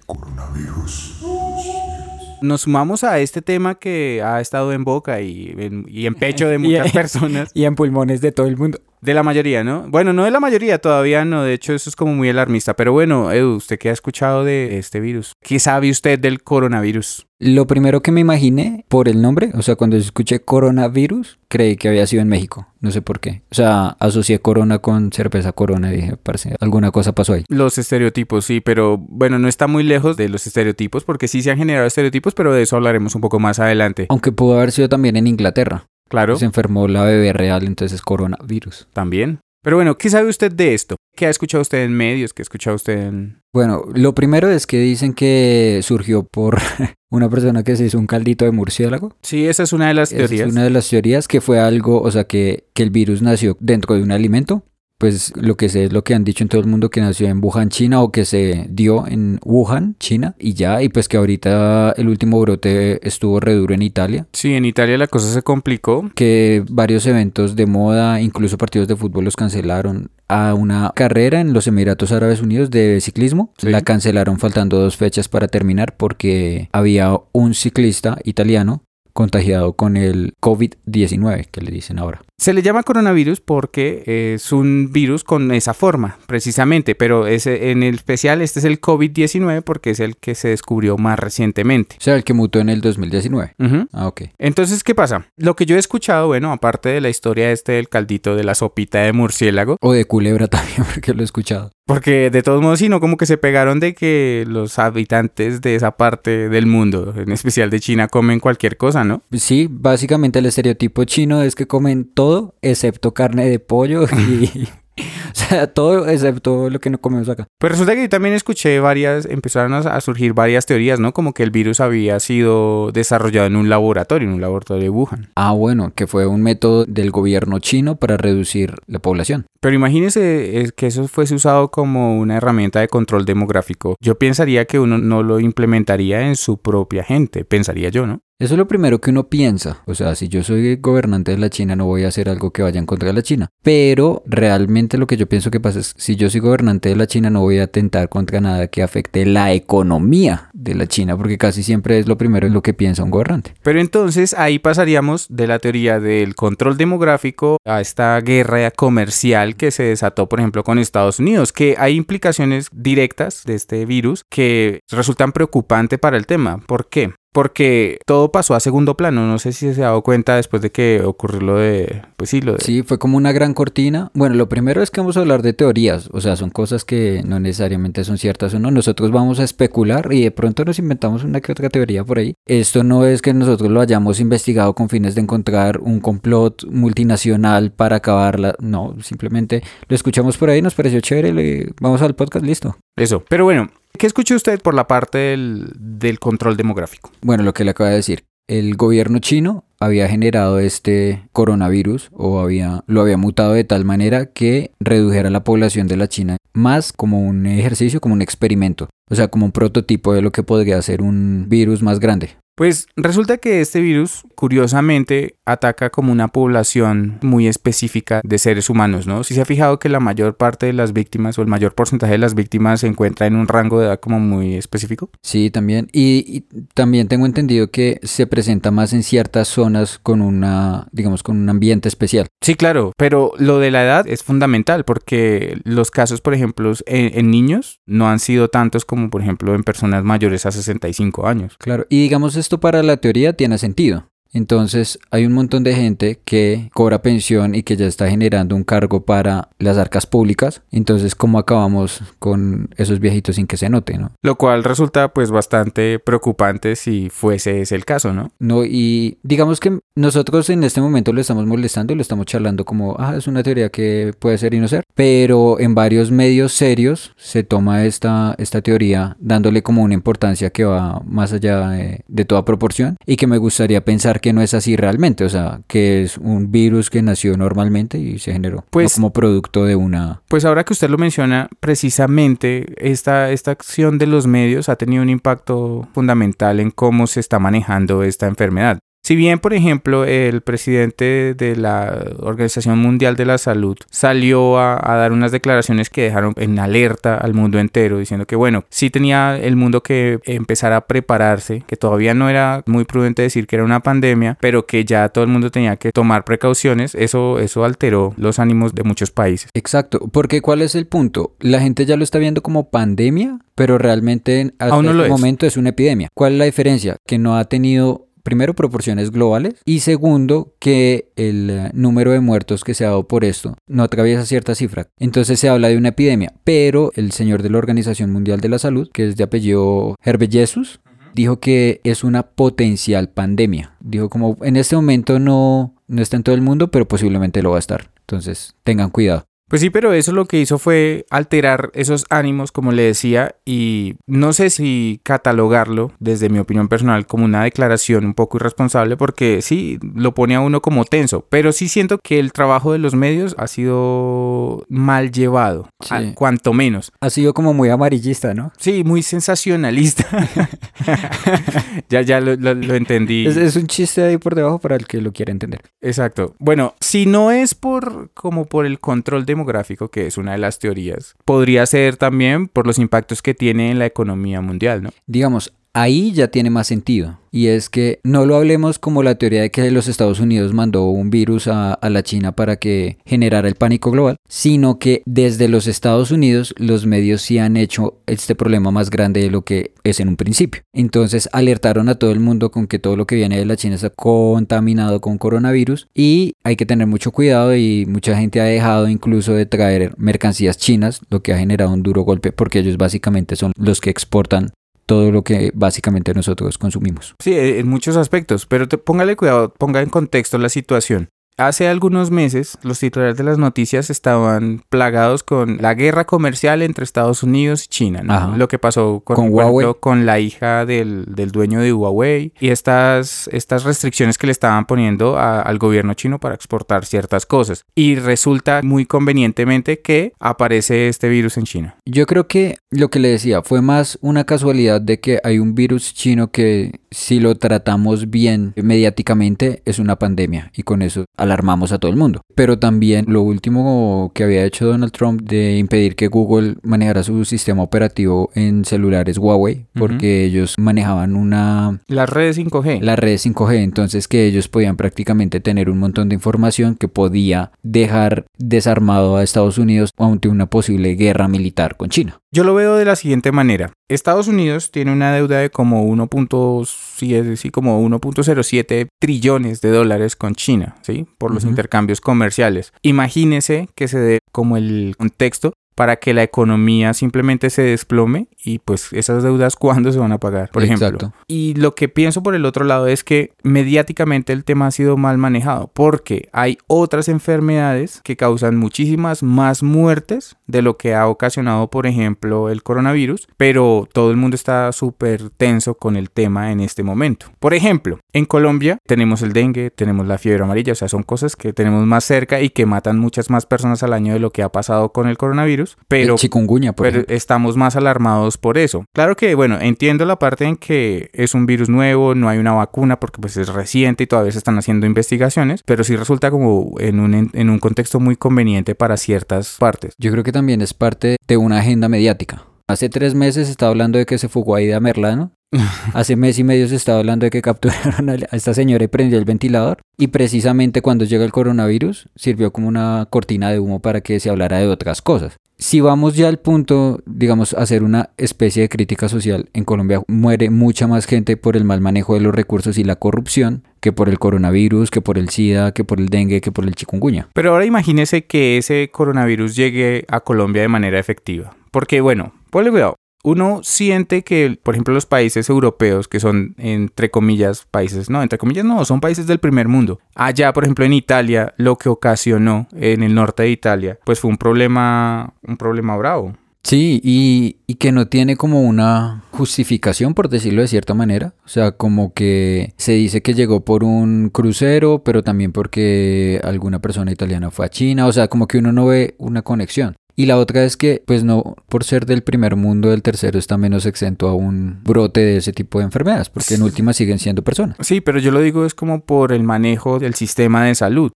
Nos 2.43 2.61
sumamos 2.61 3.03
a 3.03 3.19
este 3.19 3.41
tema 3.41 3.75
que 3.75 4.21
ha 4.23 4.39
estado 4.41 4.73
en 4.73 4.83
boca 4.83 5.21
y 5.21 5.55
en, 5.57 5.85
y 5.87 6.05
en 6.05 6.15
pecho 6.15 6.47
de 6.47 6.57
muchas 6.59 6.91
personas. 6.91 7.49
Y 7.53 7.65
en 7.65 7.75
pulmones 7.75 8.21
de 8.21 8.31
todo 8.31 8.47
el 8.47 8.57
mundo. 8.57 8.79
De 9.03 9.13
la 9.13 9.21
mayoría, 9.21 9.65
¿no? 9.65 9.83
Bueno, 9.89 10.13
no 10.13 10.23
de 10.23 10.31
la 10.31 10.39
mayoría, 10.39 10.79
todavía 10.79 11.25
no. 11.25 11.43
De 11.43 11.53
hecho, 11.53 11.73
eso 11.73 11.89
es 11.89 11.95
como 11.97 12.15
muy 12.15 12.29
alarmista. 12.29 12.73
Pero 12.75 12.93
bueno, 12.93 13.33
Edu, 13.33 13.55
¿usted 13.55 13.77
qué 13.77 13.89
ha 13.89 13.91
escuchado 13.91 14.45
de 14.45 14.77
este 14.77 15.01
virus? 15.01 15.33
¿Qué 15.41 15.59
sabe 15.59 15.89
usted 15.89 16.17
del 16.17 16.41
coronavirus? 16.41 17.27
Lo 17.39 17.67
primero 17.67 18.01
que 18.01 18.13
me 18.13 18.21
imaginé 18.21 18.85
por 18.87 19.09
el 19.09 19.21
nombre, 19.21 19.51
o 19.55 19.61
sea, 19.61 19.75
cuando 19.75 19.97
escuché 19.97 20.39
coronavirus, 20.39 21.37
creí 21.49 21.75
que 21.75 21.89
había 21.89 22.07
sido 22.07 22.21
en 22.21 22.29
México. 22.29 22.67
No 22.79 22.91
sé 22.91 23.01
por 23.01 23.19
qué. 23.19 23.41
O 23.51 23.55
sea, 23.55 23.97
asocié 23.99 24.39
corona 24.39 24.79
con 24.79 25.11
cerveza 25.11 25.51
corona 25.51 25.91
y 25.91 25.97
dije, 25.97 26.15
parece, 26.15 26.55
alguna 26.61 26.91
cosa 26.91 27.11
pasó 27.11 27.33
ahí. 27.33 27.43
Los 27.49 27.77
estereotipos, 27.77 28.45
sí, 28.45 28.61
pero 28.61 28.97
bueno, 28.97 29.37
no 29.37 29.49
está 29.49 29.67
muy 29.67 29.83
lejos 29.83 30.15
de 30.15 30.29
los 30.29 30.47
estereotipos 30.47 31.03
porque 31.03 31.27
sí 31.27 31.41
se 31.41 31.51
han 31.51 31.57
generado 31.57 31.85
estereotipos, 31.85 32.33
pero 32.33 32.53
de 32.53 32.61
eso 32.61 32.77
hablaremos 32.77 33.15
un 33.15 33.21
poco 33.21 33.41
más 33.41 33.59
adelante. 33.59 34.05
Aunque 34.07 34.31
pudo 34.31 34.55
haber 34.55 34.71
sido 34.71 34.87
también 34.87 35.17
en 35.17 35.27
Inglaterra. 35.27 35.87
Claro, 36.13 36.35
Se 36.35 36.45
enfermó 36.45 36.87
la 36.87 37.03
bebé 37.05 37.33
real, 37.33 37.65
entonces 37.65 38.03
coronavirus. 38.03 38.87
también. 38.93 39.39
Pero 39.63 39.77
bueno, 39.77 39.97
¿qué 39.97 40.11
sabe 40.11 40.29
usted 40.29 40.51
de 40.51 40.75
esto? 40.75 40.95
¿Qué 41.15 41.25
ha 41.25 41.29
escuchado 41.31 41.63
usted 41.63 41.83
en 41.83 41.93
medios? 41.93 42.33
¿Qué 42.33 42.41
ha 42.41 42.43
escuchado 42.43 42.75
usted 42.75 42.99
en...? 43.07 43.41
Bueno, 43.51 43.83
lo 43.95 44.13
primero 44.13 44.47
es 44.47 44.67
que 44.67 44.77
dicen 44.77 45.13
que 45.13 45.79
surgió 45.81 46.21
por 46.23 46.59
una 47.11 47.29
persona 47.29 47.63
que 47.63 47.75
se 47.75 47.85
hizo 47.85 47.97
un 47.97 48.05
caldito 48.05 48.45
de 48.45 48.51
murciélago. 48.51 49.15
Sí, 49.23 49.47
esa 49.47 49.63
es 49.63 49.73
una 49.73 49.87
de 49.87 49.95
las 49.95 50.11
Esa 50.11 50.19
teorías. 50.19 50.47
Es 50.47 50.53
una 50.53 50.63
de 50.63 50.69
las 50.69 50.87
teorías 50.87 51.27
que 51.27 51.41
fue 51.41 51.59
algo, 51.59 51.99
o 52.01 52.11
sea, 52.11 52.25
que, 52.25 52.65
que 52.75 52.83
el 52.83 52.91
virus 52.91 53.23
nació 53.23 53.57
dentro 53.59 53.95
de 53.95 54.03
un 54.03 54.11
alimento. 54.11 54.63
Pues 55.03 55.33
lo 55.35 55.55
que 55.57 55.67
sé 55.69 55.85
es 55.85 55.93
lo 55.93 56.03
que 56.03 56.13
han 56.15 56.23
dicho 56.23 56.43
en 56.43 56.47
todo 56.49 56.61
el 56.61 56.67
mundo 56.67 56.89
que 56.89 57.01
nació 57.01 57.27
en 57.27 57.43
Wuhan, 57.43 57.69
China, 57.69 58.01
o 58.01 58.11
que 58.11 58.23
se 58.25 58.67
dio 58.69 59.05
en 59.05 59.39
Wuhan, 59.43 59.95
China, 59.99 60.35
y 60.39 60.53
ya, 60.53 60.81
y 60.81 60.89
pues 60.89 61.07
que 61.09 61.17
ahorita 61.17 61.91
el 61.97 62.07
último 62.07 62.39
brote 62.39 63.05
estuvo 63.05 63.39
re 63.39 63.53
duro 63.53 63.73
en 63.73 63.81
Italia. 63.81 64.27
Sí, 64.31 64.53
en 64.53 64.65
Italia 64.65 64.97
la 64.97 65.07
cosa 65.07 65.31
se 65.33 65.41
complicó. 65.41 66.09
que 66.15 66.63
varios 66.69 67.05
eventos 67.05 67.55
de 67.55 67.65
moda, 67.65 68.21
incluso 68.21 68.57
partidos 68.57 68.87
de 68.87 68.95
fútbol 68.95 69.25
los 69.25 69.35
cancelaron. 69.35 70.09
A 70.29 70.53
una 70.53 70.91
carrera 70.95 71.41
en 71.41 71.53
los 71.53 71.67
Emiratos 71.67 72.11
Árabes 72.11 72.41
Unidos 72.41 72.71
de 72.71 72.99
ciclismo 73.01 73.51
Sí. 73.57 73.69
la 73.69 73.81
cancelaron 73.81 74.39
faltando 74.39 74.79
dos 74.79 74.95
fechas 74.97 75.27
para 75.27 75.47
terminar 75.49 75.95
porque 75.97 76.69
había 76.71 77.19
un 77.33 77.53
ciclista 77.53 78.17
italiano 78.23 78.83
contagiado 79.13 79.73
con 79.73 79.95
el 79.95 80.33
COVID-19, 80.41 81.45
que 81.51 81.61
le 81.61 81.71
dicen 81.71 81.99
ahora. 81.99 82.21
Se 82.37 82.51
le 82.53 82.61
llama 82.63 82.83
coronavirus 82.83 83.39
porque 83.41 84.33
es 84.33 84.51
un 84.51 84.91
virus 84.91 85.23
con 85.23 85.51
esa 85.51 85.73
forma, 85.73 86.17
precisamente, 86.25 86.95
pero 86.95 87.27
ese, 87.27 87.69
en 87.71 87.83
el 87.83 87.95
especial 87.95 88.41
este 88.41 88.59
es 88.59 88.65
el 88.65 88.81
COVID-19 88.81 89.61
porque 89.61 89.91
es 89.91 89.99
el 89.99 90.17
que 90.17 90.33
se 90.35 90.47
descubrió 90.49 90.97
más 90.97 91.19
recientemente. 91.19 91.95
O 91.99 92.03
sea, 92.03 92.15
el 92.15 92.23
que 92.23 92.33
mutó 92.33 92.59
en 92.59 92.69
el 92.69 92.81
2019. 92.81 93.53
Ujú. 93.59 93.87
Ah, 93.93 94.07
ok. 94.07 94.23
Entonces, 94.39 94.83
¿qué 94.83 94.95
pasa? 94.95 95.27
Lo 95.37 95.55
que 95.55 95.65
yo 95.67 95.75
he 95.75 95.79
escuchado, 95.79 96.27
bueno, 96.27 96.51
aparte 96.51 96.89
de 96.89 97.01
la 97.01 97.09
historia 97.09 97.51
este 97.51 97.73
del 97.73 97.87
caldito 97.87 98.35
de 98.35 98.43
la 98.43 98.55
sopita 98.55 98.99
de 99.03 99.13
murciélago, 99.13 99.77
O 99.79 99.93
de 99.93 100.05
culebra 100.05 100.47
también, 100.49 100.83
porque 100.91 101.13
lo 101.13 101.21
he 101.21 101.25
escuchado. 101.25 101.71
porque 101.85 102.29
de 102.31 102.41
todos 102.41 102.61
modos, 102.61 102.79
sí, 102.79 102.89
no 102.89 102.99
como 102.99 103.15
que 103.17 103.25
se 103.27 103.37
pegaron 103.37 103.79
de 103.79 103.93
que 103.93 104.43
los 104.47 104.79
habitantes 104.79 105.61
de 105.61 105.75
esa 105.75 105.91
parte 105.97 106.49
del 106.49 106.65
mundo, 106.65 107.13
en 107.15 107.31
especial 107.31 107.69
de 107.69 107.79
China, 107.79 108.07
comen 108.07 108.39
cualquier 108.39 108.75
cosa, 108.77 109.03
¿no? 109.03 109.21
Sí, 109.33 109.67
básicamente 109.69 110.39
el 110.39 110.45
estereotipo 110.47 111.03
chino 111.03 111.43
es 111.43 111.55
que 111.55 111.67
comen 111.67 112.05
todo 112.05 112.22
excepto 112.61 113.13
carne 113.13 113.49
de 113.49 113.59
pollo 113.59 114.05
y... 114.05 114.67
o 114.97 115.35
sea, 115.35 115.67
todo 115.67 116.07
excepto 116.07 116.69
lo 116.69 116.79
que 116.79 116.89
no 116.89 116.99
comemos 116.99 117.29
acá. 117.29 117.47
Pues 117.59 117.71
resulta 117.71 117.95
que 117.95 118.03
yo 118.03 118.09
también 118.09 118.35
escuché 118.35 118.79
varias, 118.79 119.25
empezaron 119.25 119.73
a, 119.73 120.01
surgir 120.01 120.33
varias 120.33 120.65
teorías, 120.65 120.99
¿no? 120.99 121.13
Como 121.13 121.33
que 121.33 121.43
el 121.43 121.51
virus 121.51 121.79
había 121.79 122.19
sido 122.19 122.91
desarrollado 122.91 123.47
en 123.47 123.55
un 123.55 123.69
laboratorio, 123.69 124.27
en 124.27 124.35
un 124.35 124.41
laboratorio 124.41 124.83
de 124.83 124.89
Wuhan. 124.89 125.29
Ah, 125.35 125.51
bueno, 125.51 125.93
que 125.95 126.07
fue 126.07 126.27
un 126.27 126.41
método 126.41 126.85
del 126.85 127.11
gobierno 127.11 127.59
chino 127.59 127.95
para 127.95 128.17
reducir 128.17 128.75
la 128.87 128.99
población. 128.99 129.45
Pero 129.59 129.75
imagínese 129.75 130.61
es 130.61 130.73
que 130.73 130.87
eso 130.87 131.07
fuese 131.07 131.35
usado 131.35 131.71
como 131.71 132.19
una 132.19 132.37
herramienta 132.37 132.81
de 132.81 132.89
control 132.89 133.25
demográfico. 133.25 133.95
Yo 134.01 134.17
pensaría 134.17 134.65
que 134.65 134.79
uno 134.79 134.97
no 134.97 135.23
lo 135.23 135.39
implementaría 135.39 136.27
en 136.27 136.35
su 136.35 136.57
propia 136.57 137.03
gente, 137.03 137.45
pensaría 137.45 137.89
yo, 137.89 138.05
¿no? 138.05 138.21
Eso 138.39 138.55
es 138.55 138.57
lo 138.57 138.67
primero 138.67 138.99
que 138.99 139.11
uno 139.11 139.29
piensa. 139.29 139.83
O 139.85 139.93
sea, 139.93 140.15
si 140.15 140.27
yo 140.27 140.43
soy 140.43 140.75
gobernante 140.77 141.31
de 141.31 141.37
la 141.37 141.49
China, 141.49 141.75
no 141.75 141.85
voy 141.85 142.03
a 142.03 142.07
hacer 142.07 142.29
algo 142.29 142.51
que 142.51 142.63
vaya 142.63 142.79
en 142.79 142.85
contra 142.85 143.07
de 143.07 143.13
la 143.13 143.21
China. 143.21 143.49
Pero 143.61 144.23
realmente 144.25 144.97
lo 144.97 145.05
que 145.05 145.17
yo 145.17 145.27
pienso 145.27 145.51
que 145.51 145.59
pasa 145.59 145.79
es, 145.79 145.93
si 145.97 146.15
yo 146.15 146.29
soy 146.29 146.41
gobernante 146.41 146.89
de 146.89 146.95
la 146.95 147.07
China, 147.07 147.29
no 147.29 147.41
voy 147.41 147.59
a 147.59 147.65
atentar 147.65 148.09
contra 148.09 148.41
nada 148.41 148.67
que 148.67 148.81
afecte 148.81 149.25
la 149.25 149.53
economía 149.53 150.49
de 150.53 150.73
la 150.73 150.87
China, 150.87 151.15
porque 151.15 151.37
casi 151.37 151.61
siempre 151.61 151.99
es 151.99 152.07
lo 152.07 152.17
primero 152.17 152.47
en 152.47 152.53
lo 152.53 152.63
que 152.63 152.73
piensa 152.73 153.03
un 153.03 153.11
gobernante. 153.11 153.53
Pero 153.61 153.79
entonces 153.79 154.33
ahí 154.33 154.57
pasaríamos 154.57 155.27
de 155.29 155.47
la 155.47 155.59
teoría 155.59 155.99
del 155.99 156.35
control 156.35 156.75
demográfico 156.75 157.57
a 157.65 157.81
esta 157.81 158.19
guerra 158.19 158.71
comercial 158.71 159.55
que 159.55 159.71
se 159.71 159.83
desató, 159.83 160.27
por 160.27 160.39
ejemplo, 160.39 160.63
con 160.63 160.79
Estados 160.79 161.19
Unidos, 161.19 161.53
que 161.53 161.75
hay 161.77 161.95
implicaciones 161.95 162.67
directas 162.71 163.43
de 163.45 163.55
este 163.55 163.85
virus 163.85 164.23
que 164.29 164.79
resultan 164.89 165.31
preocupantes 165.31 165.99
para 165.99 166.17
el 166.17 166.25
tema. 166.25 166.57
¿Por 166.57 166.89
qué? 166.89 167.13
Porque 167.33 167.97
todo 168.05 168.31
pasó 168.31 168.53
a 168.55 168.59
segundo 168.59 168.95
plano. 168.95 169.27
No 169.27 169.39
sé 169.39 169.51
si 169.51 169.73
se 169.73 169.81
ha 169.81 169.87
dado 169.87 170.03
cuenta 170.03 170.35
después 170.37 170.61
de 170.61 170.71
que 170.71 171.01
ocurrió 171.03 171.41
lo 171.41 171.57
de. 171.57 172.03
Pues 172.15 172.29
sí, 172.29 172.39
lo 172.41 172.53
de. 172.53 172.59
Sí, 172.63 172.83
fue 172.83 172.99
como 172.99 173.17
una 173.17 173.31
gran 173.31 173.53
cortina. 173.53 174.11
Bueno, 174.13 174.35
lo 174.35 174.47
primero 174.47 174.81
es 174.81 174.91
que 174.91 175.01
vamos 175.01 175.17
a 175.17 175.21
hablar 175.21 175.41
de 175.41 175.53
teorías, 175.53 176.09
o 176.13 176.21
sea, 176.21 176.35
son 176.35 176.51
cosas 176.51 176.85
que 176.85 177.23
no 177.25 177.39
necesariamente 177.39 178.03
son 178.03 178.17
ciertas 178.17 178.53
o 178.53 178.59
no. 178.59 178.71
Nosotros 178.71 179.11
vamos 179.11 179.39
a 179.39 179.43
especular 179.43 180.07
y 180.13 180.21
de 180.23 180.31
pronto 180.31 180.63
nos 180.63 180.79
inventamos 180.79 181.23
una 181.23 181.41
que 181.41 181.51
otra 181.51 181.69
teoría 181.69 182.03
por 182.03 182.19
ahí. 182.19 182.35
Esto 182.47 182.83
no 182.83 183.05
es 183.05 183.21
que 183.21 183.33
nosotros 183.33 183.69
lo 183.71 183.81
hayamos 183.81 184.19
investigado 184.19 184.73
con 184.75 184.87
fines 184.89 185.15
de 185.15 185.21
encontrar 185.21 185.79
un 185.79 185.99
complot 185.99 186.65
multinacional 186.69 187.71
para 187.71 187.97
acabarla. 187.97 188.55
No, 188.59 188.95
simplemente 189.01 189.63
lo 189.87 189.95
escuchamos 189.95 190.37
por 190.37 190.49
ahí, 190.49 190.61
nos 190.61 190.75
pareció 190.75 190.99
chévere, 191.01 191.33
le- 191.33 191.73
vamos 191.81 192.01
al 192.03 192.15
podcast, 192.15 192.45
listo. 192.45 192.77
Eso. 192.95 193.23
Pero 193.27 193.43
bueno, 193.45 193.69
¿qué 193.97 194.07
escuchó 194.07 194.35
usted 194.35 194.61
por 194.61 194.73
la 194.73 194.87
parte 194.87 195.17
del, 195.17 195.71
del 195.77 196.19
control 196.19 196.57
demográfico? 196.57 197.11
Bueno, 197.21 197.43
lo 197.43 197.53
que 197.53 197.63
le 197.63 197.71
acaba 197.71 197.89
de 197.89 197.97
decir. 197.97 198.25
El 198.47 198.75
gobierno 198.75 199.19
chino 199.19 199.63
había 199.79 200.09
generado 200.09 200.59
este 200.59 201.23
coronavirus 201.31 202.09
o 202.11 202.39
había, 202.39 202.83
lo 202.87 203.01
había 203.01 203.15
mutado 203.15 203.53
de 203.53 203.63
tal 203.63 203.85
manera 203.85 204.25
que 204.25 204.71
redujera 204.81 205.29
la 205.29 205.45
población 205.45 205.87
de 205.87 205.97
la 205.97 206.09
China 206.09 206.37
más 206.53 206.93
como 206.93 207.21
un 207.21 207.45
ejercicio, 207.45 208.01
como 208.01 208.13
un 208.13 208.21
experimento. 208.21 208.89
O 209.09 209.15
sea, 209.15 209.27
como 209.27 209.45
un 209.45 209.51
prototipo 209.51 210.13
de 210.13 210.21
lo 210.21 210.31
que 210.31 210.43
podría 210.43 210.81
ser 210.81 211.01
un 211.01 211.45
virus 211.47 211.81
más 211.81 211.99
grande. 211.99 212.31
Pues 212.55 212.87
resulta 212.95 213.37
que 213.37 213.61
este 213.61 213.81
virus, 213.81 214.23
curiosamente, 214.35 215.35
ataca 215.45 215.89
como 215.89 216.11
una 216.11 216.27
población 216.27 217.19
muy 217.21 217.47
específica 217.47 218.21
de 218.23 218.37
seres 218.37 218.69
humanos, 218.69 219.07
¿no? 219.07 219.23
Si 219.23 219.33
se 219.33 219.41
ha 219.41 219.45
fijado 219.45 219.79
que 219.79 219.89
la 219.89 219.99
mayor 219.99 220.35
parte 220.37 220.65
de 220.65 220.73
las 220.73 220.93
víctimas 220.93 221.37
o 221.37 221.41
el 221.41 221.47
mayor 221.47 221.73
porcentaje 221.75 222.13
de 222.13 222.17
las 222.17 222.35
víctimas 222.35 222.81
se 222.81 222.87
encuentra 222.87 223.27
en 223.27 223.35
un 223.35 223.47
rango 223.47 223.79
de 223.79 223.87
edad 223.87 223.99
como 223.99 224.19
muy 224.19 224.55
específico. 224.55 225.09
Sí, 225.21 225.49
también. 225.49 225.87
Y, 225.91 226.23
y 226.27 226.41
también 226.73 227.07
tengo 227.07 227.25
entendido 227.25 227.71
que 227.71 227.99
se 228.03 228.27
presenta 228.27 228.71
más 228.71 228.93
en 228.93 229.03
ciertas 229.03 229.47
zonas 229.47 229.99
con 230.01 230.21
una, 230.21 230.87
digamos, 230.91 231.23
con 231.23 231.37
un 231.37 231.49
ambiente 231.49 231.87
especial. 231.89 232.27
Sí, 232.41 232.55
claro, 232.55 232.93
pero 232.97 233.33
lo 233.37 233.59
de 233.59 233.71
la 233.71 233.83
edad 233.83 234.07
es 234.07 234.23
fundamental 234.23 234.85
porque 234.85 235.59
los 235.63 235.91
casos, 235.91 236.21
por 236.21 236.33
ejemplo, 236.33 236.71
en, 236.85 237.17
en 237.17 237.31
niños 237.31 237.79
no 237.85 238.09
han 238.09 238.19
sido 238.19 238.47
tantos 238.47 238.85
como, 238.85 239.09
por 239.09 239.21
ejemplo, 239.21 239.55
en 239.55 239.63
personas 239.63 240.03
mayores 240.03 240.45
a 240.45 240.51
65 240.51 241.27
años. 241.27 241.57
Claro. 241.57 241.85
Y 241.89 242.01
digamos, 242.01 242.35
esto 242.35 242.59
para 242.59 242.83
la 242.83 242.97
teoría 242.97 243.33
tiene 243.33 243.57
sentido. 243.57 244.07
Entonces 244.33 244.99
hay 245.11 245.25
un 245.25 245.33
montón 245.33 245.63
de 245.63 245.75
gente 245.75 246.19
que 246.25 246.69
cobra 246.73 247.01
pensión 247.01 247.55
y 247.55 247.63
que 247.63 247.77
ya 247.77 247.85
está 247.85 248.09
generando 248.09 248.55
un 248.55 248.63
cargo 248.63 249.05
para 249.05 249.49
las 249.59 249.77
arcas 249.77 250.05
públicas. 250.05 250.61
Entonces, 250.71 251.15
¿cómo 251.15 251.37
acabamos 251.39 252.01
con 252.19 252.69
esos 252.77 252.99
viejitos 252.99 253.35
sin 253.35 253.47
que 253.47 253.57
se 253.57 253.69
note, 253.69 253.97
no? 253.97 254.11
Lo 254.21 254.37
cual 254.37 254.63
resulta 254.63 255.13
pues 255.13 255.31
bastante 255.31 255.99
preocupante 255.99 256.75
si 256.75 257.09
fuese 257.09 257.61
ese 257.61 257.75
el 257.75 257.85
caso, 257.85 258.13
¿no? 258.13 258.31
No, 258.39 258.65
y 258.65 259.17
digamos 259.23 259.59
que 259.59 259.79
nosotros 259.95 260.49
en 260.49 260.63
este 260.63 260.81
momento 260.81 261.13
lo 261.13 261.21
estamos 261.21 261.45
molestando 261.45 261.93
y 261.93 261.95
lo 261.95 262.01
estamos 262.01 262.25
charlando 262.25 262.65
como, 262.65 262.95
ah, 262.99 263.15
es 263.17 263.27
una 263.27 263.43
teoría 263.43 263.69
que 263.69 264.13
puede 264.17 264.37
ser 264.37 264.53
y 264.53 264.59
no 264.59 264.67
ser, 264.67 264.83
pero 264.95 265.59
en 265.59 265.75
varios 265.75 266.11
medios 266.11 266.53
serios 266.53 267.13
se 267.17 267.43
toma 267.43 267.85
esta, 267.85 268.35
esta 268.37 268.61
teoría 268.61 269.15
dándole 269.19 269.61
como 269.61 269.83
una 269.83 269.93
importancia 269.93 270.49
que 270.49 270.65
va 270.65 271.01
más 271.05 271.33
allá 271.33 271.69
de, 271.69 272.01
de 272.07 272.25
toda 272.25 272.45
proporción 272.45 272.97
y 273.05 273.15
que 273.15 273.27
me 273.27 273.37
gustaría 273.37 273.83
pensar 273.83 274.21
que 274.23 274.31
no 274.31 274.41
es 274.41 274.53
así 274.53 274.77
realmente, 274.77 275.25
o 275.25 275.29
sea, 275.29 275.59
que 275.67 276.01
es 276.01 276.17
un 276.17 276.49
virus 276.49 276.89
que 276.89 277.01
nació 277.01 277.35
normalmente 277.35 277.97
y 277.97 278.19
se 278.19 278.31
generó 278.31 278.63
Pues- 278.69 278.93
no 278.97 279.01
como 279.01 279.11
producto 279.11 279.65
de 279.65 279.75
una... 279.75 280.21
Pues 280.29 280.45
ahora 280.45 280.63
que 280.63 280.71
usted 280.71 280.89
lo 280.89 280.97
menciona, 280.97 281.49
precisamente 281.59 282.73
esta, 282.77 283.31
esta 283.31 283.51
acción 283.51 283.97
de 283.97 284.07
los 284.07 284.25
medios 284.25 284.69
ha 284.69 284.77
tenido 284.77 285.03
un 285.03 285.09
impacto 285.09 285.89
fundamental 285.93 286.61
en 286.61 286.71
cómo 286.71 287.05
se 287.05 287.19
está 287.19 287.37
manejando 287.37 288.03
esta 288.03 288.27
enfermedad. 288.27 288.79
Si 289.05 289.17
bien, 289.17 289.39
por 289.39 289.53
ejemplo, 289.53 290.05
el 290.05 290.39
presidente 290.39 291.33
de 291.33 291.57
la 291.57 292.05
Organización 292.19 292.79
Mundial 292.79 293.17
de 293.17 293.25
la 293.25 293.37
Salud 293.37 293.77
salió 293.91 294.57
a, 294.57 294.79
a 294.81 294.95
dar 294.95 295.11
unas 295.11 295.33
declaraciones 295.33 295.89
que 295.89 296.03
dejaron 296.03 296.33
en 296.37 296.57
alerta 296.57 297.17
al 297.17 297.33
mundo 297.33 297.59
entero, 297.59 297.99
diciendo 297.99 298.25
que, 298.25 298.37
bueno, 298.37 298.63
sí 298.69 298.89
tenía 298.89 299.37
el 299.37 299.57
mundo 299.57 299.83
que 299.83 300.19
empezar 300.23 300.71
a 300.71 300.87
prepararse, 300.87 301.65
que 301.67 301.75
todavía 301.75 302.13
no 302.13 302.29
era 302.29 302.63
muy 302.65 302.85
prudente 302.85 303.23
decir 303.23 303.45
que 303.45 303.57
era 303.57 303.65
una 303.65 303.81
pandemia, 303.81 304.37
pero 304.39 304.65
que 304.65 304.85
ya 304.85 305.09
todo 305.09 305.25
el 305.25 305.29
mundo 305.29 305.51
tenía 305.51 305.75
que 305.75 305.91
tomar 305.91 306.23
precauciones, 306.23 306.95
eso, 306.95 307.39
eso 307.39 307.65
alteró 307.65 308.13
los 308.15 308.39
ánimos 308.39 308.73
de 308.73 308.83
muchos 308.83 309.11
países. 309.11 309.49
Exacto, 309.53 309.99
porque 310.13 310.39
¿cuál 310.39 310.61
es 310.61 310.75
el 310.75 310.87
punto? 310.87 311.35
La 311.41 311.59
gente 311.59 311.85
ya 311.85 311.97
lo 311.97 312.05
está 312.05 312.19
viendo 312.19 312.41
como 312.41 312.69
pandemia, 312.69 313.39
pero 313.55 313.77
realmente 313.77 314.53
lo 314.59 314.79
este 314.79 315.03
es. 315.03 315.09
momento 315.09 315.45
es 315.45 315.57
una 315.57 315.71
epidemia. 315.71 316.07
¿Cuál 316.13 316.33
es 316.33 316.39
la 316.39 316.45
diferencia? 316.45 316.95
Que 317.05 317.17
no 317.17 317.35
ha 317.35 317.43
tenido 317.43 318.07
primero 318.23 318.53
proporciones 318.53 319.11
globales 319.11 319.55
y 319.65 319.79
segundo 319.79 320.55
que 320.59 321.11
el 321.15 321.49
eh, 321.49 321.71
número 321.73 322.11
de 322.11 322.21
muertos 322.21 322.63
que 322.63 322.73
se 322.73 322.85
ha 322.85 322.89
dado 322.89 323.07
por 323.07 323.25
esto 323.25 323.55
no 323.67 323.83
atraviesa 323.83 324.25
cierta 324.25 324.55
cifra. 324.55 324.87
Entonces 324.97 325.39
se 325.39 325.49
habla 325.49 325.67
de 325.67 325.77
una 325.77 325.89
epidemia, 325.89 326.33
pero 326.43 326.91
el 326.95 327.11
señor 327.11 327.43
de 327.43 327.49
la 327.49 327.57
Organización 327.57 328.11
Mundial 328.11 328.39
de 328.39 328.49
la 328.49 328.59
Salud, 328.59 328.89
que 328.91 329.09
es 329.09 329.17
de 329.17 329.23
apellido 329.23 329.95
Herbeyesus, 330.01 330.79
dijo 331.13 331.39
que 331.39 331.81
es 331.83 332.03
una 332.03 332.23
potencial 332.23 333.09
pandemia. 333.09 333.75
Dijo 333.79 334.09
como 334.09 334.37
en 334.41 334.55
este 334.55 334.75
momento 334.75 335.19
no, 335.19 335.75
no 335.87 336.01
está 336.01 336.17
en 336.17 336.23
todo 336.23 336.35
el 336.35 336.41
mundo, 336.41 336.71
pero 336.71 336.87
posiblemente 336.87 337.43
lo 337.43 337.51
va 337.51 337.57
a 337.57 337.59
estar. 337.59 337.91
Entonces 338.01 338.55
tengan 338.63 338.89
cuidado. 338.89 339.25
Pues 339.53 339.61
sí, 339.61 339.69
pero 339.69 339.93
eso 339.93 340.13
lo 340.13 340.25
que 340.25 340.39
hizo 340.41 340.57
fue 340.57 341.05
alterar 341.11 341.69
esos 341.75 342.05
ánimos, 342.09 342.51
como 342.51 342.71
le 342.71 342.81
decía, 342.81 343.35
y 343.45 343.97
no 344.07 344.33
sé 344.33 344.49
si 344.49 344.99
catalogarlo, 345.03 345.91
desde 345.99 346.27
mi 346.29 346.39
opinión 346.39 346.67
personal, 346.67 347.05
como 347.05 347.25
una 347.25 347.43
declaración 347.43 348.03
un 348.03 348.15
poco 348.15 348.37
irresponsable, 348.37 348.97
porque 348.97 349.43
sí, 349.43 349.77
lo 349.93 350.15
pone 350.15 350.33
a 350.33 350.39
uno 350.39 350.59
como 350.63 350.85
tenso, 350.85 351.27
pero 351.29 351.51
sí 351.51 351.67
siento 351.67 351.99
que 352.03 352.17
el 352.17 352.31
trabajo 352.33 352.71
de 352.71 352.79
los 352.79 352.95
medios 352.95 353.35
ha 353.37 353.45
sido 353.45 354.65
mal 354.69 355.11
llevado, 355.11 355.69
Sí. 355.81 355.93
a- 355.93 356.15
cuanto 356.15 356.51
menos. 356.53 356.91
Ha 356.99 357.11
sido 357.11 357.35
como 357.35 357.53
muy 357.53 357.69
amarillista, 357.69 358.33
¿no? 358.33 358.51
Sí, 358.57 358.83
muy 358.83 359.03
sensacionalista. 359.03 360.07
ya, 361.89 362.01
ya 362.01 362.19
lo, 362.21 362.35
lo- 362.37 362.55
lo 362.55 362.73
entendí. 362.73 363.27
Es, 363.27 363.37
es 363.37 363.55
un 363.55 363.67
chiste 363.67 364.03
ahí 364.03 364.17
por 364.17 364.33
debajo 364.33 364.57
para 364.57 364.75
el 364.75 364.87
que 364.87 364.99
lo 364.99 365.11
quiera 365.11 365.31
entender. 365.31 365.61
Exacto. 365.79 366.33
Bueno, 366.39 366.73
si 366.79 367.05
no 367.05 367.29
es 367.29 367.53
por 367.53 368.09
como 368.15 368.45
por 368.45 368.65
el 368.65 368.79
control 368.79 369.25
demográfico, 369.43 369.89
que 369.89 370.07
es 370.07 370.17
una 370.17 370.31
de 370.31 370.37
las 370.37 370.59
teorías, 370.59 371.15
podría 371.25 371.65
ser 371.65 371.97
también 371.97 372.47
por 372.47 372.65
los 372.65 372.79
impactos 372.79 373.21
que 373.21 373.33
tiene 373.33 373.71
en 373.71 373.79
la 373.79 373.85
economía 373.85 374.41
mundial, 374.41 374.83
¿no? 374.83 374.89
Digamos, 375.05 375.53
ahí 375.73 376.11
ya 376.11 376.29
tiene 376.29 376.49
más 376.49 376.67
sentido. 376.67 377.19
Y 377.31 377.47
es 377.47 377.67
que 377.67 377.99
no 378.03 378.27
lo 378.27 378.35
hablemos 378.35 378.77
como 378.77 379.01
la 379.01 379.15
teoría 379.15 379.41
de 379.41 379.49
que 379.49 379.71
los 379.71 379.87
Estados 379.87 380.19
Unidos 380.19 380.53
mandó 380.53 380.85
un 380.85 381.09
virus 381.09 381.47
a, 381.47 381.79
la 381.81 382.03
China 382.03 382.31
para 382.31 382.57
que 382.57 382.97
generara 383.05 383.47
el 383.47 383.55
pánico 383.55 383.89
global, 383.89 384.17
sino 384.27 384.77
que 384.77 385.01
desde 385.07 385.47
los 385.47 385.65
Estados 385.65 386.11
Unidos 386.11 386.53
los 386.57 386.85
medios 386.85 387.23
sí 387.23 387.39
han 387.39 387.57
hecho 387.57 387.97
este 388.05 388.35
problema 388.35 388.69
más 388.69 388.91
grande 388.91 389.21
de 389.21 389.31
lo 389.31 389.41
que 389.41 389.73
es 389.83 389.99
en 389.99 390.09
un 390.09 390.15
principio. 390.15 390.61
Entonces 390.73 391.27
alertaron 391.33 391.89
a 391.89 391.95
todo 391.95 392.11
el 392.11 392.19
mundo 392.19 392.51
con 392.51 392.67
que 392.67 392.77
todo 392.77 392.95
lo 392.95 393.07
que 393.07 393.15
viene 393.15 393.39
de 393.39 393.45
la 393.45 393.57
China 393.57 393.75
está 393.75 393.89
contaminado 393.89 395.01
con 395.01 395.17
coronavirus 395.17 395.87
y 395.95 396.33
hay 396.43 396.55
que 396.55 396.67
tener 396.67 396.85
mucho 396.85 397.11
cuidado 397.11 397.55
y 397.55 397.87
mucha 397.87 398.15
gente 398.15 398.41
ha 398.41 398.45
dejado 398.45 398.87
incluso 398.87 399.33
de 399.33 399.47
traer 399.47 399.95
mercancías 399.97 400.57
chinas, 400.57 401.01
lo 401.09 401.23
que 401.23 401.33
ha 401.33 401.39
generado 401.39 401.73
un 401.73 401.81
duro 401.81 402.03
golpe 402.03 402.31
porque 402.31 402.59
ellos 402.59 402.77
básicamente 402.77 403.35
son 403.35 403.53
los 403.57 403.81
que 403.81 403.89
exportan 403.89 404.51
todo 404.85 405.11
lo 405.11 405.23
que 405.23 405.51
básicamente 405.53 406.13
nosotros 406.13 406.57
consumimos. 406.57 407.15
Sí, 407.19 407.33
e- 407.33 407.59
en 407.59 407.67
muchos 407.67 407.97
aspectos, 407.97 408.45
pero 408.45 408.67
te, 408.67 408.77
póngale 408.77 409.15
cuidado, 409.15 409.53
ponga 409.53 409.81
en 409.81 409.89
contexto 409.89 410.37
la 410.37 410.49
situación. 410.49 411.09
Hace 411.37 411.67
algunos 411.67 412.11
meses 412.11 412.57
los 412.63 412.79
titulares 412.79 413.17
de 413.17 413.23
las 413.23 413.37
noticias 413.37 413.89
estaban 413.89 414.61
plagados 414.69 415.23
con 415.23 415.57
la 415.61 415.73
guerra 415.73 416.05
comercial 416.05 416.61
entre 416.61 416.83
Estados 416.83 417.23
Unidos 417.23 417.65
y 417.65 417.67
China, 417.69 418.01
¿no? 418.03 418.13
Lo 418.37 418.47
que 418.47 418.59
pasó 418.59 419.01
con, 419.03 419.15
Con 419.15 419.25
ejemplo, 419.39 419.79
con 419.79 420.05
la 420.05 420.19
hija 420.19 420.65
del, 420.65 421.05
del 421.07 421.31
dueño 421.31 421.59
de 421.59 421.73
Huawei 421.73 422.33
y 422.39 422.49
estas, 422.49 423.27
estas 423.31 423.63
restricciones 423.63 424.17
que 424.17 424.27
le 424.27 424.31
estaban 424.31 424.65
poniendo 424.65 425.17
a- 425.17 425.41
al 425.41 425.57
gobierno 425.57 425.93
chino 425.95 426.19
para 426.19 426.35
exportar 426.35 426.85
ciertas 426.85 427.25
cosas. 427.25 427.63
Y 427.75 427.95
resulta 427.95 428.61
muy 428.63 428.85
convenientemente 428.85 429.79
que 429.81 430.13
aparece 430.19 430.87
este 430.87 431.09
virus 431.09 431.37
en 431.37 431.45
China. 431.45 431.75
Yo 431.85 432.05
creo 432.05 432.27
que 432.27 432.57
lo 432.69 432.89
que 432.89 432.99
le 432.99 433.09
decía 433.09 433.41
fue 433.41 433.61
más 433.61 433.97
una 434.01 434.23
casualidad 434.25 434.81
de 434.81 434.99
que 434.99 435.19
hay 435.23 435.39
un 435.39 435.55
virus 435.55 435.93
chino 435.93 436.31
que 436.31 436.79
si 436.91 437.19
lo 437.19 437.35
tratamos 437.35 438.09
bien 438.11 438.53
mediáticamente 438.55 439.61
es 439.65 439.79
una 439.79 439.97
pandemia 439.97 440.51
y 440.55 440.63
con 440.63 440.81
eso 440.81 441.05
alarmamos 441.23 441.71
a 441.71 441.79
todo 441.79 441.91
el 441.91 441.97
mundo. 441.97 442.21
Pero 442.35 442.59
también 442.59 443.05
lo 443.07 443.21
último 443.21 444.11
que 444.13 444.23
había 444.23 444.45
hecho 444.45 444.65
Donald 444.65 444.91
Trump 444.91 445.21
de 445.21 445.57
impedir 445.57 445.95
que 445.95 446.07
Google 446.07 446.55
manejara 446.63 447.03
su 447.03 447.25
sistema 447.25 447.63
operativo 447.63 448.29
en 448.35 448.65
celulares 448.65 449.17
Huawei 449.17 449.65
porque 449.73 450.23
ellos 450.25 450.55
manejaban 450.57 451.15
una 451.15 451.79
Las 451.87 452.09
redes 452.09 452.37
5G. 452.37 452.81
la 452.81 452.95
red 452.95 453.17
5G, 453.17 453.55
entonces 453.55 454.07
que 454.07 454.25
ellos 454.25 454.47
podían 454.47 454.77
prácticamente 454.77 455.39
tener 455.39 455.69
un 455.69 455.79
montón 455.79 456.09
de 456.09 456.15
información 456.15 456.75
que 456.75 456.87
podía 456.87 457.51
dejar 457.61 458.25
desarmado 458.37 459.17
a 459.17 459.23
Estados 459.23 459.57
Unidos 459.57 459.91
ante 459.97 460.27
una 460.27 460.47
posible 460.47 460.95
guerra 460.95 461.27
militar 461.27 461.77
con 461.77 461.89
China. 461.89 462.19
Yo 462.33 462.43
lo 462.43 462.55
veo 462.55 462.77
de 462.77 462.85
la 462.85 462.95
siguiente 462.95 463.31
manera. 463.31 463.73
Estados 463.87 464.27
Unidos 464.27 464.71
tiene 464.71 464.91
una 464.91 465.13
deuda 465.13 465.37
de 465.37 465.51
como 465.51 465.85
1.7, 465.85 467.35
sí, 467.35 467.51
como 467.51 467.79
1.07 467.87 468.87
trillones 468.99 469.61
de 469.61 469.69
dólares 469.69 470.15
con 470.15 470.33
China, 470.33 470.75
¿sí? 470.81 471.05
Por 471.19 471.31
los 471.31 471.43
intercambios 471.43 472.01
comerciales. 472.01 472.73
Imagínese 472.81 473.69
que 473.75 473.87
se 473.87 473.99
dé 473.99 474.17
como 474.31 474.57
el 474.57 474.95
contexto 474.97 475.53
para 475.75 475.97
que 475.97 476.13
la 476.13 476.23
economía 476.23 476.93
simplemente 476.93 477.49
se 477.49 477.63
desplome 477.63 478.27
y 478.43 478.59
pues 478.59 478.91
esas 478.93 479.23
deudas 479.23 479.55
cuándo 479.63 479.91
se 479.91 479.99
van 479.99 480.11
a 480.11 480.19
pagar, 480.19 480.49
por 480.51 480.63
ejemplo. 480.63 481.13
Y 481.27 481.53
lo 481.55 481.75
que 481.75 481.89
pienso 481.89 482.23
por 482.23 482.35
el 482.35 482.45
otro 482.45 482.65
lado 482.65 482.87
es 482.87 483.03
que 483.03 483.33
mediáticamente 483.43 484.33
el 484.33 484.43
tema 484.43 484.67
ha 484.67 484.71
sido 484.71 484.97
mal 484.97 485.17
manejado 485.17 485.71
porque 485.73 486.29
hay 486.33 486.57
otras 486.67 487.07
enfermedades 487.07 488.01
que 488.03 488.17
causan 488.17 488.57
muchísimas 488.57 489.23
más 489.23 489.63
muertes 489.63 490.35
de 490.47 490.61
lo 490.61 490.77
que 490.77 490.93
ha 490.95 491.07
ocasionado, 491.07 491.69
por 491.69 491.87
ejemplo, 491.87 492.49
el 492.49 492.63
coronavirus, 492.63 493.27
pero 493.37 493.87
todo 493.91 494.11
el 494.11 494.17
mundo 494.17 494.35
está 494.35 494.71
súper 494.71 495.29
tenso 495.29 495.75
con 495.75 495.95
el 495.95 496.09
tema 496.09 496.51
en 496.51 496.59
este 496.59 496.83
momento. 496.83 497.27
Por 497.39 497.53
ejemplo, 497.53 497.99
en 498.11 498.25
Colombia 498.25 498.77
tenemos 498.85 499.21
el 499.21 499.33
dengue, 499.33 499.71
tenemos 499.71 500.07
la 500.07 500.17
fiebre 500.17 500.43
amarilla, 500.43 500.73
o 500.73 500.75
sea, 500.75 500.87
son 500.87 501.03
cosas 501.03 501.35
que 501.35 501.53
tenemos 501.53 501.85
más 501.85 502.03
cerca 502.03 502.41
y 502.41 502.49
que 502.49 502.65
matan 502.65 502.99
muchas 502.99 503.29
más 503.29 503.45
personas 503.45 503.83
al 503.83 503.93
año 503.93 504.13
de 504.13 504.19
lo 504.19 504.31
que 504.31 504.43
ha 504.43 504.49
pasado 504.49 504.91
con 504.91 505.07
el 505.07 505.17
coronavirus, 505.17 505.62
pero 505.87 506.15
chikungunya, 506.15 506.73
por 506.73 506.91
pero 506.91 507.03
estamos 507.07 507.57
más 507.57 507.75
alarmados 507.75 508.37
por 508.37 508.57
eso. 508.57 508.85
Claro 508.93 509.15
que, 509.15 509.35
bueno, 509.35 509.57
entiendo 509.61 510.05
la 510.05 510.19
parte 510.19 510.45
en 510.45 510.57
que 510.57 511.09
es 511.13 511.33
un 511.33 511.45
virus 511.45 511.69
nuevo, 511.69 512.15
no 512.15 512.29
hay 512.29 512.37
una 512.37 512.53
vacuna 512.53 512.99
porque 512.99 513.21
pues 513.21 513.37
es 513.37 513.49
reciente 513.49 514.03
y 514.03 514.07
todavía 514.07 514.31
se 514.31 514.37
están 514.37 514.57
haciendo 514.57 514.85
investigaciones, 514.85 515.61
pero 515.65 515.83
sí 515.83 515.95
resulta 515.95 516.31
como 516.31 516.75
en 516.79 516.99
un, 516.99 517.31
en, 517.33 517.49
un 517.49 517.59
contexto 517.59 517.99
muy 517.99 518.15
conveniente 518.15 518.75
para 518.75 518.97
ciertas 518.97 519.57
partes. 519.59 519.93
Yo 519.97 520.11
creo 520.11 520.23
que 520.23 520.31
también 520.31 520.61
es 520.61 520.73
parte 520.73 521.17
de 521.27 521.37
una 521.37 521.59
agenda 521.59 521.89
mediática. 521.89 522.45
Hace 522.67 522.89
tres 522.89 523.13
meses 523.13 523.47
se 523.47 523.51
estaba 523.51 523.71
hablando 523.71 523.97
de 523.97 524.05
que 524.05 524.17
se 524.17 524.29
fugó 524.29 524.55
Aida 524.55 524.79
Merlano. 524.79 525.33
Hace 525.93 526.15
mes 526.15 526.39
y 526.39 526.43
medio 526.43 526.67
se 526.67 526.75
estaba 526.75 526.99
hablando 526.99 527.25
de 527.25 527.29
que 527.29 527.41
capturaron 527.41 528.09
a 528.09 528.15
esta 528.31 528.53
señora 528.53 528.85
y 528.85 528.87
prendió 528.87 529.19
el 529.19 529.25
ventilador. 529.25 529.81
Y 529.97 530.07
precisamente 530.07 530.81
cuando 530.81 531.05
llega 531.05 531.25
el 531.25 531.31
coronavirus 531.31 532.09
sirvió 532.15 532.51
como 532.51 532.67
una 532.67 533.05
cortina 533.09 533.51
de 533.51 533.59
humo 533.59 533.81
para 533.81 534.01
que 534.01 534.19
se 534.19 534.29
hablara 534.29 534.59
de 534.59 534.67
otras 534.67 535.01
cosas. 535.01 535.37
Si 535.63 535.79
vamos 535.79 536.17
ya 536.17 536.27
al 536.27 536.39
punto, 536.39 536.99
digamos, 537.05 537.53
hacer 537.53 537.83
una 537.83 538.09
especie 538.17 538.63
de 538.63 538.69
crítica 538.69 539.07
social, 539.07 539.47
en 539.53 539.63
Colombia 539.63 540.01
muere 540.09 540.49
mucha 540.49 540.87
más 540.87 541.05
gente 541.05 541.37
por 541.37 541.55
el 541.55 541.63
mal 541.63 541.79
manejo 541.79 542.15
de 542.15 542.19
los 542.19 542.35
recursos 542.35 542.77
y 542.77 542.83
la 542.83 542.97
corrupción 542.97 543.63
que 543.79 543.93
por 543.93 544.09
el 544.09 544.19
coronavirus, 544.19 544.91
que 544.91 544.99
por 544.99 545.17
el 545.17 545.29
SIDA, 545.29 545.71
que 545.71 545.85
por 545.85 546.01
el 546.01 546.09
dengue, 546.09 546.41
que 546.41 546.51
por 546.51 546.65
el 546.65 546.75
chikungunya. 546.75 547.29
Pero 547.33 547.51
ahora 547.51 547.65
imagínese 547.65 548.25
que 548.25 548.57
ese 548.57 548.89
coronavirus 548.91 549.55
llegue 549.55 550.03
a 550.09 550.19
Colombia 550.19 550.63
de 550.63 550.67
manera 550.67 550.99
efectiva. 550.99 551.55
Porque, 551.71 552.01
bueno, 552.01 552.33
ponle 552.49 552.69
cuidado. 552.69 552.95
Uno 553.23 553.61
siente 553.63 554.23
que, 554.23 554.59
por 554.61 554.75
ejemplo, 554.75 554.93
los 554.93 555.05
países 555.05 555.49
europeos, 555.49 556.09
que 556.09 556.19
son, 556.19 556.55
entre 556.57 557.09
comillas, 557.09 557.65
países, 557.71 558.09
no, 558.09 558.21
entre 558.21 558.37
comillas, 558.37 558.65
no, 558.65 558.83
son 558.83 558.99
países 558.99 559.27
del 559.27 559.39
primer 559.39 559.69
mundo. 559.69 559.99
Allá, 560.13 560.51
por 560.51 560.65
ejemplo, 560.65 560.83
en 560.83 560.91
Italia, 560.91 561.53
lo 561.57 561.77
que 561.77 561.87
ocasionó 561.87 562.67
en 562.73 563.01
el 563.01 563.15
norte 563.15 563.43
de 563.43 563.49
Italia, 563.49 563.97
pues 564.03 564.19
fue 564.19 564.29
un 564.29 564.37
problema, 564.37 565.33
un 565.41 565.55
problema 565.55 565.95
bravo. 565.95 566.33
Sí, 566.65 567.01
y, 567.03 567.57
y, 567.67 567.75
que 567.75 567.91
no 567.91 568.07
tiene 568.07 568.37
como 568.37 568.61
una 568.61 569.23
justificación, 569.31 570.13
por 570.13 570.29
decirlo 570.29 570.61
de 570.61 570.69
cierta 570.69 570.93
manera. 570.93 571.33
O 571.45 571.49
sea, 571.49 571.73
como 571.73 572.13
que 572.13 572.73
se 572.77 572.93
dice 572.93 573.21
que 573.21 573.33
llegó 573.33 573.65
por 573.65 573.83
un 573.83 574.29
crucero, 574.29 575.03
pero 575.03 575.23
también 575.23 575.51
porque 575.51 576.39
alguna 576.41 576.79
persona 576.79 577.11
italiana 577.11 577.51
fue 577.51 577.65
a 577.65 577.69
China. 577.69 578.07
O 578.07 578.13
sea, 578.13 578.29
como 578.29 578.47
que 578.47 578.59
uno 578.59 578.71
no 578.71 578.85
ve 578.85 579.15
una 579.17 579.41
conexión. 579.41 579.95
Y 580.15 580.27
la 580.27 580.37
otra 580.37 580.63
es 580.63 580.77
que, 580.77 581.03
pues 581.05 581.23
no, 581.23 581.55
por 581.69 581.83
ser 581.83 582.05
del 582.05 582.21
primer 582.21 582.55
mundo, 582.55 582.91
del 582.91 583.01
tercero 583.01 583.39
está 583.39 583.57
menos 583.57 583.85
exento 583.85 584.27
a 584.27 584.35
un 584.35 584.79
brote 584.83 585.21
de 585.21 585.37
ese 585.37 585.53
tipo 585.53 585.79
de 585.79 585.85
enfermedades, 585.85 586.29
porque 586.29 586.53
en 586.53 586.61
última 586.61 586.93
siguen 586.93 587.19
siendo 587.19 587.43
personas. 587.43 587.77
Sí, 587.79 587.99
pero 587.99 588.19
yo 588.19 588.31
lo 588.31 588.39
digo 588.39 588.65
es 588.65 588.75
como 588.75 589.01
por 589.01 589.31
el 589.31 589.43
manejo 589.43 589.99
del 589.99 590.13
sistema 590.13 590.63
de 590.65 590.75
salud. 590.75 591.11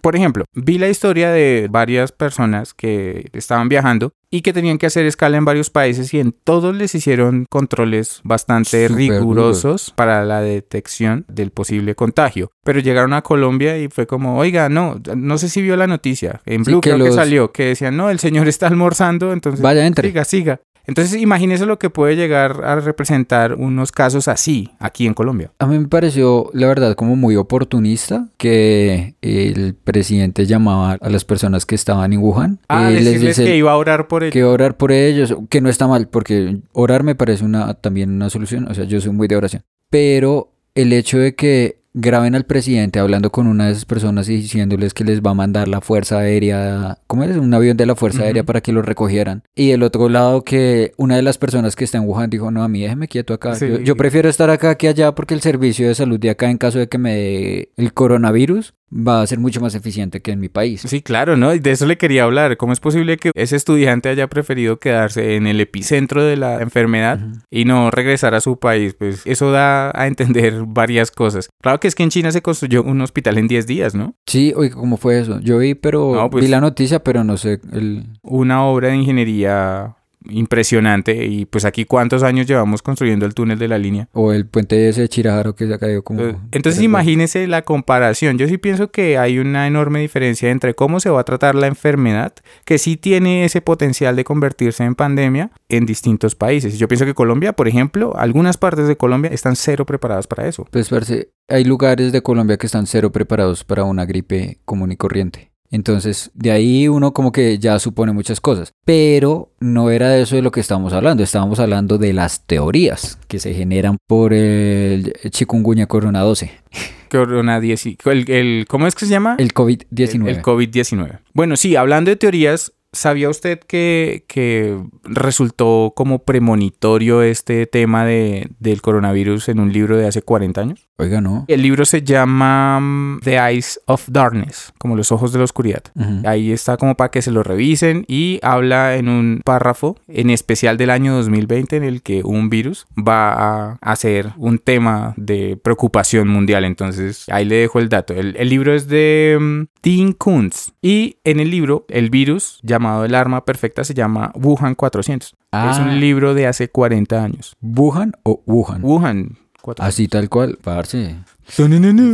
Por 0.00 0.16
ejemplo, 0.16 0.44
vi 0.54 0.78
la 0.78 0.88
historia 0.88 1.30
de 1.30 1.68
varias 1.70 2.12
personas 2.12 2.74
que 2.74 3.28
estaban 3.32 3.68
viajando 3.68 4.12
y 4.30 4.42
que 4.42 4.52
tenían 4.52 4.78
que 4.78 4.86
hacer 4.86 5.06
escala 5.06 5.36
en 5.36 5.44
varios 5.44 5.70
países 5.70 6.12
y 6.12 6.20
en 6.20 6.32
todos 6.32 6.74
les 6.74 6.94
hicieron 6.94 7.46
controles 7.48 8.20
bastante 8.24 8.88
rigurosos 8.88 9.92
para 9.96 10.24
la 10.24 10.40
detección 10.40 11.24
del 11.28 11.50
posible 11.50 11.94
contagio. 11.94 12.50
Pero 12.64 12.80
llegaron 12.80 13.14
a 13.14 13.22
Colombia 13.22 13.78
y 13.78 13.88
fue 13.88 14.06
como, 14.06 14.38
oiga, 14.38 14.68
no, 14.68 15.00
no 15.16 15.38
sé 15.38 15.48
si 15.48 15.62
vio 15.62 15.76
la 15.76 15.86
noticia, 15.86 16.42
en 16.44 16.62
Blue 16.62 16.80
creo 16.80 16.98
que 16.98 17.12
salió, 17.12 17.52
que 17.52 17.64
decían, 17.64 17.96
no, 17.96 18.10
el 18.10 18.18
señor 18.18 18.48
está 18.48 18.66
almorzando, 18.66 19.32
entonces 19.32 19.62
Vaya, 19.62 19.86
entre. 19.86 20.08
siga, 20.08 20.24
siga. 20.24 20.60
Entonces 20.88 21.20
imagínese 21.20 21.66
lo 21.66 21.78
que 21.78 21.90
puede 21.90 22.16
llegar 22.16 22.64
a 22.64 22.80
representar 22.80 23.54
unos 23.54 23.92
casos 23.92 24.26
así 24.26 24.70
aquí 24.78 25.06
en 25.06 25.12
Colombia. 25.12 25.52
A 25.58 25.66
mí 25.66 25.78
me 25.78 25.86
pareció, 25.86 26.50
la 26.54 26.66
verdad, 26.66 26.94
como 26.94 27.14
muy 27.14 27.36
oportunista 27.36 28.28
que 28.38 29.14
el 29.20 29.74
presidente 29.74 30.46
llamaba 30.46 30.96
a 30.98 31.10
las 31.10 31.26
personas 31.26 31.66
que 31.66 31.74
estaban 31.74 32.14
en 32.14 32.20
Wuhan. 32.20 32.60
Ah, 32.70 32.90
eh, 32.90 32.94
decirles 32.94 33.36
que 33.36 33.54
iba 33.54 33.70
a 33.70 33.76
orar 33.76 34.08
por 34.08 34.24
ellos. 34.24 34.32
Que 34.32 34.44
orar 34.44 34.78
por 34.78 34.90
ellos, 34.90 35.36
que 35.50 35.60
no 35.60 35.68
está 35.68 35.86
mal, 35.86 36.08
porque 36.08 36.56
orar 36.72 37.02
me 37.02 37.14
parece 37.14 37.44
una, 37.44 37.74
también 37.74 38.10
una 38.10 38.30
solución. 38.30 38.66
O 38.66 38.72
sea, 38.72 38.84
yo 38.84 38.98
soy 39.02 39.12
muy 39.12 39.28
de 39.28 39.36
oración. 39.36 39.62
Pero 39.90 40.54
el 40.74 40.94
hecho 40.94 41.18
de 41.18 41.34
que 41.34 41.77
graben 41.94 42.34
al 42.34 42.44
presidente 42.44 42.98
hablando 42.98 43.30
con 43.30 43.46
una 43.46 43.66
de 43.66 43.72
esas 43.72 43.84
personas 43.84 44.28
y 44.28 44.36
diciéndoles 44.36 44.94
que 44.94 45.04
les 45.04 45.20
va 45.20 45.30
a 45.30 45.34
mandar 45.34 45.68
la 45.68 45.80
Fuerza 45.80 46.18
Aérea, 46.18 46.98
¿cómo 47.06 47.24
es? 47.24 47.36
Un 47.36 47.52
avión 47.54 47.76
de 47.76 47.86
la 47.86 47.96
Fuerza 47.96 48.22
Aérea 48.22 48.44
para 48.44 48.60
que 48.60 48.72
lo 48.72 48.82
recogieran. 48.82 49.42
Y 49.54 49.70
del 49.70 49.82
otro 49.82 50.08
lado 50.08 50.44
que 50.44 50.92
una 50.96 51.16
de 51.16 51.22
las 51.22 51.38
personas 51.38 51.76
que 51.76 51.84
está 51.84 51.98
en 51.98 52.04
Wuhan 52.04 52.30
dijo, 52.30 52.50
no, 52.50 52.62
a 52.62 52.68
mí 52.68 52.82
déjeme 52.82 53.08
quieto 53.08 53.34
acá. 53.34 53.54
Sí. 53.54 53.68
Yo, 53.68 53.78
yo 53.78 53.96
prefiero 53.96 54.28
estar 54.28 54.50
acá 54.50 54.76
que 54.76 54.88
allá 54.88 55.14
porque 55.14 55.34
el 55.34 55.40
servicio 55.40 55.88
de 55.88 55.94
salud 55.94 56.18
de 56.18 56.30
acá 56.30 56.50
en 56.50 56.58
caso 56.58 56.78
de 56.78 56.88
que 56.88 56.98
me 56.98 57.14
dé 57.14 57.72
el 57.76 57.92
coronavirus 57.92 58.74
va 58.90 59.20
a 59.22 59.26
ser 59.26 59.38
mucho 59.38 59.60
más 59.60 59.74
eficiente 59.74 60.20
que 60.22 60.32
en 60.32 60.40
mi 60.40 60.48
país. 60.48 60.82
Sí, 60.86 61.02
claro, 61.02 61.36
¿no? 61.36 61.54
Y 61.54 61.58
de 61.58 61.72
eso 61.72 61.86
le 61.86 61.98
quería 61.98 62.24
hablar. 62.24 62.56
¿Cómo 62.56 62.72
es 62.72 62.80
posible 62.80 63.16
que 63.16 63.30
ese 63.34 63.56
estudiante 63.56 64.08
haya 64.08 64.28
preferido 64.28 64.78
quedarse 64.78 65.36
en 65.36 65.46
el 65.46 65.60
epicentro 65.60 66.24
de 66.24 66.36
la 66.36 66.60
enfermedad 66.62 67.18
y 67.50 67.64
no 67.64 67.90
regresar 67.90 68.34
a 68.34 68.40
su 68.40 68.58
país? 68.58 68.94
Pues 68.94 69.22
eso 69.26 69.50
da 69.50 69.90
a 69.94 70.06
entender 70.06 70.54
varias 70.66 71.10
cosas. 71.10 71.48
Claro 71.60 71.80
que 71.80 71.88
es 71.88 71.94
que 71.94 72.02
en 72.02 72.10
China 72.10 72.32
se 72.32 72.42
construyó 72.42 72.82
un 72.82 73.00
hospital 73.00 73.38
en 73.38 73.48
10 73.48 73.66
días, 73.66 73.94
¿no? 73.94 74.14
Sí, 74.26 74.52
oye, 74.56 74.70
¿cómo 74.70 74.96
fue 74.96 75.20
eso? 75.20 75.38
Yo 75.40 75.58
vi, 75.58 75.74
pero 75.74 76.14
No, 76.14 76.30
pues- 76.30 76.44
vi 76.44 76.50
la 76.50 76.60
noticia, 76.60 77.02
pero 77.04 77.24
no 77.24 77.36
sé 77.36 77.60
el... 77.72 78.06
Una 78.22 78.64
obra 78.64 78.88
de 78.88 78.96
ingeniería 78.96 79.96
impresionante 80.28 81.24
y 81.26 81.44
pues 81.46 81.64
aquí 81.64 81.84
cuántos 81.84 82.22
años 82.22 82.46
llevamos 82.46 82.82
construyendo 82.82 83.26
el 83.26 83.34
túnel 83.34 83.58
de 83.58 83.68
la 83.68 83.78
línea. 83.78 84.08
O 84.12 84.32
el 84.32 84.46
puente 84.46 84.88
ese 84.88 85.02
de 85.02 85.08
Chirajaro 85.08 85.54
que 85.54 85.66
se 85.66 85.74
ha 85.74 85.78
caído 85.78 86.02
como... 86.02 86.22
Eh, 86.22 86.36
Entonces 86.52 86.78
Pero- 86.80 86.84
imagínese 86.84 87.46
la 87.46 87.62
comparación. 87.62 88.38
Yo 88.38 88.46
sí 88.48 88.58
pienso 88.58 88.90
que 88.90 89.18
hay 89.18 89.38
una 89.38 89.66
enorme 89.66 90.00
diferencia 90.00 90.50
entre 90.50 90.74
cómo 90.74 91.00
se 91.00 91.10
va 91.10 91.20
a 91.20 91.24
tratar 91.24 91.54
la 91.54 91.66
enfermedad, 91.66 92.32
que 92.64 92.78
sí 92.78 92.96
tiene 92.96 93.44
ese 93.44 93.60
potencial 93.60 94.16
de 94.16 94.24
convertirse 94.24 94.84
en 94.84 94.94
pandemia 94.94 95.50
en 95.68 95.86
distintos 95.86 96.34
países. 96.34 96.78
Yo 96.78 96.88
pienso 96.88 97.04
que 97.04 97.14
Colombia, 97.14 97.52
por 97.52 97.68
ejemplo, 97.68 98.14
algunas 98.16 98.56
partes 98.56 98.88
de 98.88 98.96
Colombia 98.96 99.30
están 99.32 99.56
cero 99.56 99.86
preparadas 99.86 100.26
para 100.26 100.46
eso. 100.48 100.66
Pues 100.70 100.88
parce, 100.88 101.30
hay 101.48 101.64
lugares 101.64 102.12
de 102.12 102.22
Colombia 102.22 102.56
que 102.56 102.66
están 102.66 102.86
cero 102.86 103.10
preparados 103.12 103.64
para 103.64 103.84
una 103.84 104.04
gripe 104.04 104.58
común 104.64 104.92
y 104.92 104.96
corriente. 104.96 105.50
Entonces, 105.70 106.30
de 106.34 106.50
ahí 106.50 106.88
uno 106.88 107.12
como 107.12 107.30
que 107.32 107.58
ya 107.58 107.78
supone 107.78 108.12
muchas 108.12 108.40
cosas. 108.40 108.72
Pero 108.84 109.52
no 109.60 109.90
era 109.90 110.08
de 110.10 110.22
eso 110.22 110.36
de 110.36 110.42
lo 110.42 110.50
que 110.50 110.60
estábamos 110.60 110.92
hablando. 110.92 111.22
Estábamos 111.22 111.60
hablando 111.60 111.98
de 111.98 112.12
las 112.12 112.46
teorías 112.46 113.18
que 113.28 113.38
se 113.38 113.52
generan 113.54 113.98
por 114.06 114.32
el 114.32 115.12
chikungunya 115.30 115.86
corona 115.86 116.20
12, 116.20 116.50
Corona 117.10 117.58
10, 117.60 117.86
el, 117.86 118.30
el- 118.30 118.66
¿cómo 118.68 118.86
es 118.86 118.94
que 118.94 119.06
se 119.06 119.10
llama? 119.12 119.36
el 119.38 119.52
COVID-19. 119.54 120.28
El, 120.28 120.36
el 120.36 120.42
COVID-19. 120.42 121.20
Bueno, 121.32 121.56
sí, 121.56 121.74
hablando 121.76 122.10
de 122.10 122.16
teorías, 122.16 122.72
¿sabía 122.92 123.28
usted 123.28 123.60
que, 123.60 124.24
que 124.28 124.78
resultó 125.04 125.92
como 125.94 126.20
premonitorio 126.20 127.22
este 127.22 127.66
tema 127.66 128.04
de, 128.04 128.50
del 128.58 128.82
coronavirus 128.82 129.48
en 129.48 129.60
un 129.60 129.72
libro 129.72 129.96
de 129.96 130.06
hace 130.06 130.22
40 130.22 130.60
años? 130.60 130.88
Oiga, 131.00 131.20
no. 131.20 131.44
El 131.46 131.62
libro 131.62 131.84
se 131.84 132.02
llama 132.02 132.80
mm, 132.80 133.20
The 133.20 133.36
Eyes 133.36 133.80
of 133.86 134.08
Darkness, 134.08 134.72
como 134.78 134.96
los 134.96 135.12
ojos 135.12 135.32
de 135.32 135.38
la 135.38 135.44
oscuridad. 135.44 135.82
Ujú. 135.94 136.22
Ahí 136.26 136.50
está 136.50 136.76
como 136.76 136.96
para 136.96 137.10
que 137.10 137.22
se 137.22 137.30
lo 137.30 137.44
revisen 137.44 138.04
y 138.08 138.40
habla 138.42 138.96
en 138.96 139.08
un 139.08 139.40
párrafo 139.44 139.96
en 140.08 140.30
especial 140.30 140.76
del 140.76 140.90
año 140.90 141.14
2020 141.14 141.76
en 141.76 141.84
el 141.84 142.02
que 142.02 142.22
un 142.24 142.50
virus 142.50 142.86
va 142.96 143.32
a 143.32 143.78
hacer 143.80 144.32
un 144.36 144.58
tema 144.58 145.14
de 145.16 145.56
preocupación 145.62 146.28
mundial. 146.28 146.64
Entonces 146.64 147.26
ahí 147.28 147.44
le 147.44 147.56
dejo 147.56 147.78
el 147.78 147.88
dato. 147.88 148.14
El, 148.14 148.34
el 148.36 148.48
libro 148.48 148.74
es 148.74 148.88
de 148.88 149.38
mm, 149.40 149.66
Dean 149.82 150.12
Kuntz 150.12 150.72
y 150.82 151.18
en 151.22 151.38
el 151.38 151.50
libro 151.50 151.86
el 151.88 152.10
virus 152.10 152.58
llamado 152.78 153.04
el 153.04 153.14
arma 153.14 153.44
perfecta 153.44 153.84
se 153.84 153.94
llama 153.94 154.32
Wuhan 154.34 154.74
400. 154.74 155.28
Es 155.28 155.34
Ah. 155.52 155.78
un 155.82 156.00
libro 156.00 156.34
de 156.34 156.46
hace 156.46 156.68
40 156.68 157.22
años. 157.22 157.56
¿Wuhan 157.60 158.12
o 158.22 158.42
Wuhan? 158.46 158.82
Wuhan 158.84 159.38
400. 159.62 159.86
Así 159.86 160.08
tal 160.08 160.28
cual, 160.28 160.58
parce. 160.62 161.16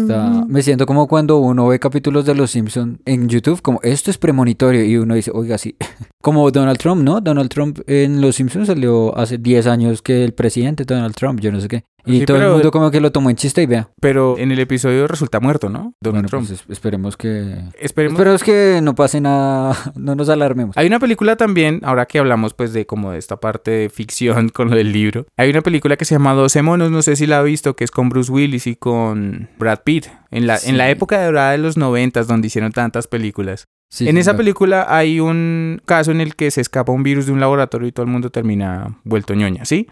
Está- 0.02 0.44
Me 0.48 0.62
siento 0.62 0.86
como 0.86 1.06
cuando 1.08 1.38
uno 1.38 1.66
ve 1.68 1.78
capítulos 1.78 2.24
de 2.24 2.34
Los 2.34 2.50
Simpson 2.52 3.00
en 3.04 3.28
YouTube, 3.28 3.60
como 3.62 3.80
esto 3.82 4.10
es 4.10 4.18
premonitorio 4.18 4.84
y 4.84 4.96
uno 4.96 5.14
dice, 5.14 5.30
oiga, 5.34 5.58
sí. 5.58 5.76
Como 6.24 6.50
Donald 6.50 6.78
Trump, 6.78 7.02
¿no? 7.02 7.20
Donald 7.20 7.50
Trump 7.50 7.80
en 7.86 8.22
Los 8.22 8.36
Simpsons 8.36 8.68
salió 8.68 9.14
hace 9.14 9.36
10 9.36 9.66
años 9.66 10.00
que 10.00 10.24
el 10.24 10.32
presidente 10.32 10.84
Donald 10.86 11.14
Trump, 11.14 11.38
yo 11.40 11.52
no 11.52 11.60
sé 11.60 11.68
qué. 11.68 11.84
Y 12.06 12.20
Sí, 12.20 12.24
todo 12.26 12.36
el 12.38 12.50
mundo 12.50 12.70
como 12.70 12.90
que 12.90 13.00
lo 13.00 13.12
tomó 13.12 13.28
en 13.30 13.36
chiste 13.36 13.62
y 13.62 13.66
vea. 13.66 13.88
Pero 14.00 14.36
en 14.38 14.50
el 14.52 14.58
episodio 14.58 15.06
resulta 15.06 15.40
muerto, 15.40 15.68
¿no? 15.70 15.94
Donald 16.02 16.24
Bueno, 16.24 16.28
Trump. 16.28 16.48
pues 16.48 16.60
es- 16.62 16.66
esperemos 16.70 17.16
que... 17.18 17.56
Esperemos. 17.78 18.18
Esperemos 18.18 18.42
que 18.42 18.80
no 18.82 18.94
pase 18.94 19.20
nada, 19.22 19.74
no 19.96 20.14
nos 20.14 20.28
alarmemos. 20.30 20.76
Hay 20.78 20.86
una 20.86 20.98
película 20.98 21.36
también, 21.36 21.80
ahora 21.82 22.06
que 22.06 22.18
hablamos 22.18 22.52
pues 22.54 22.72
de 22.72 22.86
como 22.86 23.10
de 23.12 23.18
esta 23.18 23.36
parte 23.36 23.70
de 23.70 23.88
ficción 23.90 24.48
con 24.54 24.70
lo 24.70 24.76
del 24.76 24.92
libro. 24.92 25.26
Hay 25.36 25.50
una 25.50 25.60
película 25.62 25.96
que 25.98 26.04
se 26.06 26.14
llama 26.14 26.32
12 26.32 26.62
monos, 26.62 26.90
no 26.90 27.02
sé 27.02 27.16
si 27.16 27.26
la 27.26 27.38
ha 27.38 27.42
visto, 27.42 27.74
que 27.76 27.84
es 27.84 27.90
con 27.90 28.08
Bruce 28.08 28.32
Willis 28.32 28.66
y 28.66 28.76
con 28.76 29.23
Brad 29.58 29.80
Pitt. 29.84 30.06
En 30.30 30.46
la, 30.46 30.58
en 30.64 30.76
la 30.78 30.86
Sí. 30.86 30.90
época 30.92 31.24
dorada 31.24 31.52
de 31.52 31.58
los 31.58 31.76
noventas 31.76 32.26
donde 32.26 32.46
hicieron 32.48 32.72
tantas 32.72 33.06
películas. 33.06 33.64
Sí, 33.90 34.08
en 34.08 34.16
sí, 34.16 34.20
esa 34.20 34.36
película 34.36 34.86
hay 34.88 35.20
un 35.20 35.80
caso 35.86 36.10
en 36.10 36.20
el 36.20 36.34
que 36.34 36.50
se 36.50 36.60
escapa 36.60 36.90
un 36.90 37.04
virus 37.04 37.26
de 37.26 37.32
un 37.32 37.38
laboratorio 37.38 37.86
y 37.86 37.92
todo 37.92 38.04
el 38.04 38.10
mundo 38.10 38.30
termina 38.30 38.98
vuelto 39.04 39.34
ñoña, 39.34 39.64
¿sí? 39.64 39.86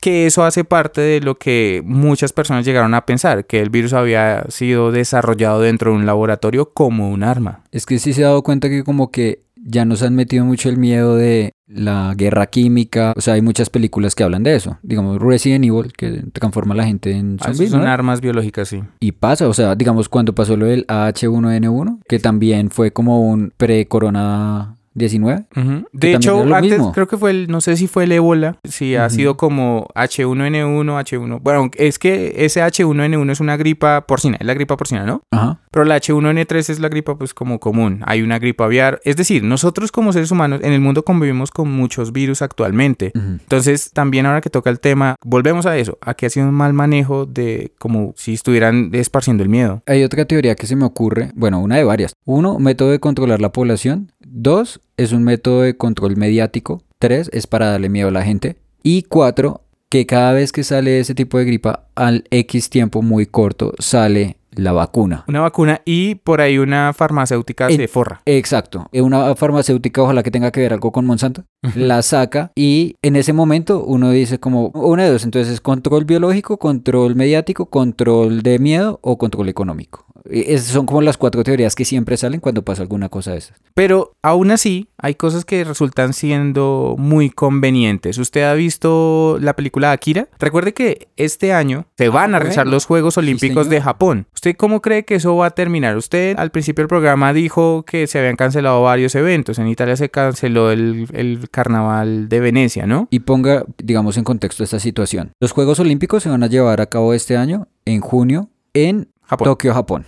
Que 0.00 0.26
eso 0.26 0.44
hace 0.44 0.64
parte 0.64 1.00
de 1.02 1.20
lo 1.20 1.36
que 1.36 1.82
muchas 1.84 2.32
personas 2.32 2.64
llegaron 2.64 2.94
a 2.94 3.04
pensar, 3.04 3.46
que 3.46 3.60
el 3.60 3.68
virus 3.70 3.92
había 3.92 4.44
sido 4.48 4.92
desarrollado 4.92 5.60
dentro 5.60 5.90
de 5.90 5.96
un 5.98 6.06
laboratorio 6.06 6.72
como 6.72 7.10
un 7.10 7.22
arma. 7.22 7.60
Es 7.70 7.84
que 7.84 7.98
sí 7.98 8.12
se 8.14 8.24
ha 8.24 8.28
dado 8.28 8.42
cuenta 8.42 8.68
que 8.70 8.82
como 8.84 9.10
que 9.10 9.42
ya 9.66 9.84
nos 9.84 10.02
han 10.02 10.14
metido 10.14 10.44
mucho 10.44 10.68
el 10.68 10.76
miedo 10.76 11.16
de 11.16 11.52
la 11.66 12.14
guerra 12.16 12.46
química. 12.46 13.14
O 13.16 13.20
sea, 13.20 13.34
hay 13.34 13.42
muchas 13.42 13.70
películas 13.70 14.14
que 14.14 14.22
hablan 14.22 14.42
de 14.42 14.54
eso. 14.54 14.78
Digamos, 14.82 15.18
Resident 15.20 15.64
Evil, 15.64 15.92
que 15.96 16.22
transforma 16.32 16.74
a 16.74 16.76
la 16.76 16.84
gente 16.86 17.12
en 17.12 17.38
Ah, 17.40 17.46
zombies, 17.52 17.70
son 17.70 17.80
¿no? 17.82 17.88
armas 17.88 18.20
biológicas, 18.20 18.68
sí. 18.68 18.82
Y 19.00 19.12
pasa, 19.12 19.48
o 19.48 19.54
sea, 19.54 19.74
digamos, 19.74 20.08
cuando 20.08 20.34
pasó 20.34 20.56
lo 20.56 20.66
del 20.66 20.86
H1N1, 20.86 22.00
que 22.08 22.18
también 22.18 22.70
fue 22.70 22.92
como 22.92 23.22
un 23.28 23.52
pre-corona 23.56 24.76
19. 24.94 25.44
Ujú. 25.56 25.86
Que 25.92 25.98
De 25.98 26.14
hecho, 26.14 26.40
antes 26.54 26.72
mismo. 26.72 26.92
creo 26.92 27.08
que 27.08 27.16
fue 27.16 27.30
el, 27.30 27.48
no 27.48 27.60
sé 27.60 27.76
si 27.76 27.86
fue 27.86 28.04
el 28.04 28.12
ébola, 28.12 28.58
si 28.64 28.96
ha 28.96 29.08
sido 29.10 29.36
como 29.36 29.88
H1N1, 29.94 30.84
H1. 31.04 31.40
Bueno, 31.42 31.70
es 31.76 31.98
que 31.98 32.34
ese 32.44 32.62
H1N1 32.62 33.30
es 33.30 33.40
una 33.40 33.56
gripa 33.56 34.06
porcina, 34.06 34.36
es 34.40 34.46
la 34.46 34.54
gripa 34.54 34.76
porcina, 34.76 35.04
¿no? 35.04 35.22
Ajá. 35.30 35.60
Pero 35.70 35.84
la 35.84 35.96
H1N3 36.00 36.70
es 36.70 36.78
la 36.80 36.88
gripa 36.88 37.16
pues 37.18 37.34
como 37.34 37.58
común. 37.60 38.00
Hay 38.06 38.22
una 38.22 38.38
gripa 38.38 38.64
aviar. 38.64 39.00
Es 39.04 39.16
decir, 39.16 39.42
nosotros 39.42 39.90
como 39.90 40.12
seres 40.12 40.30
humanos 40.30 40.60
en 40.62 40.72
el 40.72 40.80
mundo 40.80 41.04
convivimos 41.04 41.50
con 41.50 41.70
muchos 41.70 42.12
virus 42.12 42.42
actualmente. 42.42 43.12
Entonces, 43.14 43.90
también 43.92 44.26
ahora 44.26 44.40
que 44.40 44.50
toca 44.50 44.70
el 44.70 44.80
tema, 44.80 45.16
volvemos 45.24 45.66
a 45.66 45.76
eso, 45.76 45.98
a 46.00 46.14
que 46.14 46.26
ha 46.26 46.30
sido 46.30 46.46
un 46.48 46.54
mal 46.54 46.72
manejo 46.72 47.26
de 47.26 47.72
como 47.78 48.14
si 48.16 48.34
estuvieran 48.34 48.90
esparciendo 48.92 49.42
el 49.42 49.48
miedo. 49.48 49.82
Hay 49.86 50.04
otra 50.04 50.24
teoría 50.24 50.54
que 50.54 50.66
se 50.66 50.76
me 50.76 50.84
ocurre, 50.84 51.30
bueno, 51.34 51.60
una 51.60 51.76
de 51.76 51.84
varias. 51.84 52.14
Uno, 52.24 52.58
método 52.58 52.90
de 52.90 53.00
controlar 53.00 53.40
la 53.40 53.50
población. 53.52 54.12
Dos, 54.36 54.80
es 54.96 55.12
un 55.12 55.22
método 55.22 55.60
de 55.60 55.76
control 55.76 56.16
mediático. 56.16 56.82
Tres, 56.98 57.30
es 57.32 57.46
para 57.46 57.70
darle 57.70 57.88
miedo 57.88 58.08
a 58.08 58.10
la 58.10 58.24
gente. 58.24 58.56
Y 58.82 59.04
cuatro, 59.04 59.60
que 59.88 60.06
cada 60.06 60.32
vez 60.32 60.50
que 60.50 60.64
sale 60.64 60.98
ese 60.98 61.14
tipo 61.14 61.38
de 61.38 61.44
gripa, 61.44 61.86
al 61.94 62.24
X 62.32 62.68
tiempo 62.68 63.00
muy 63.00 63.26
corto, 63.26 63.74
sale 63.78 64.38
la 64.56 64.72
vacuna. 64.72 65.24
Una 65.28 65.40
vacuna 65.40 65.80
y 65.84 66.16
por 66.16 66.40
ahí 66.40 66.58
una 66.58 66.92
farmacéutica 66.92 67.68
En- 67.68 67.76
se 67.76 67.88
forra. 67.88 68.20
Exacto. 68.26 68.88
Eh, 68.92 69.00
Una 69.02 69.34
farmacéutica, 69.34 70.02
ojalá 70.02 70.22
que 70.22 70.30
tenga 70.30 70.50
que 70.50 70.60
ver 70.60 70.72
algo 70.72 70.92
con 70.92 71.06
Monsanto, 71.06 71.44
la 71.74 72.02
saca 72.02 72.50
y 72.54 72.96
en 73.02 73.16
ese 73.16 73.32
momento 73.32 73.84
uno 73.84 74.10
dice 74.10 74.38
como 74.38 74.68
una 74.68 75.04
de 75.04 75.10
dos. 75.10 75.24
Entonces, 75.24 75.60
control 75.60 76.04
biológico, 76.04 76.58
control 76.58 77.14
mediático, 77.14 77.66
control 77.66 78.42
de 78.42 78.58
miedo 78.58 78.98
o 79.02 79.18
control 79.18 79.48
económico. 79.48 80.06
Eh, 80.30 80.44
Esas 80.48 80.68
son 80.68 80.86
como 80.86 81.02
las 81.02 81.18
cuatro 81.18 81.44
teorías 81.44 81.74
que 81.74 81.84
siempre 81.84 82.16
salen 82.16 82.40
cuando 82.40 82.62
pasa 82.64 82.82
alguna 82.82 83.08
cosa 83.10 83.32
de 83.32 83.38
esas. 83.38 83.60
Pero 83.74 84.12
aún 84.22 84.50
así, 84.50 84.88
hay 84.96 85.14
cosas 85.16 85.44
que 85.44 85.64
resultan 85.64 86.14
siendo 86.14 86.94
muy 86.98 87.28
convenientes. 87.30 88.16
¿Usted 88.18 88.42
ha 88.44 88.54
visto 88.54 89.38
la 89.40 89.54
película 89.54 89.92
Akira? 89.92 90.28
Recuerde 90.38 90.72
que 90.72 91.08
este 91.16 91.52
año 91.52 91.86
se 91.98 92.08
van 92.08 92.34
a 92.34 92.38
realizar 92.38 92.64
bueno. 92.64 92.76
los 92.76 92.86
Juegos 92.86 93.18
Olímpicos 93.18 93.68
de. 93.68 93.80
Japón. 93.80 94.26
¿Usted 94.44 94.58
cómo 94.58 94.82
cree 94.82 95.06
que 95.06 95.14
eso 95.14 95.34
va 95.36 95.46
a 95.46 95.50
terminar? 95.52 95.96
Usted 95.96 96.36
al 96.38 96.50
principio 96.50 96.82
del 96.82 96.88
programa 96.88 97.32
dijo 97.32 97.82
que 97.86 98.06
se 98.06 98.18
habían 98.18 98.36
cancelado 98.36 98.82
varios 98.82 99.14
eventos. 99.14 99.58
En 99.58 99.68
Italia 99.68 99.96
se 99.96 100.10
canceló 100.10 100.70
el, 100.70 101.08
el 101.14 101.48
carnaval 101.50 102.28
de 102.28 102.40
Venecia, 102.40 102.86
¿no? 102.86 103.08
Y 103.10 103.20
ponga, 103.20 103.64
digamos, 103.82 104.18
en 104.18 104.24
contexto 104.24 104.62
esta 104.62 104.78
situación. 104.78 105.30
Los 105.40 105.52
Juegos 105.52 105.80
Olímpicos 105.80 106.24
se 106.24 106.28
van 106.28 106.42
a 106.42 106.46
llevar 106.48 106.82
a 106.82 106.86
cabo 106.90 107.14
este 107.14 107.38
año, 107.38 107.68
en 107.86 108.02
junio, 108.02 108.50
en 108.74 109.08
Japón. 109.22 109.46
Tokio, 109.46 109.72
Japón. 109.72 110.04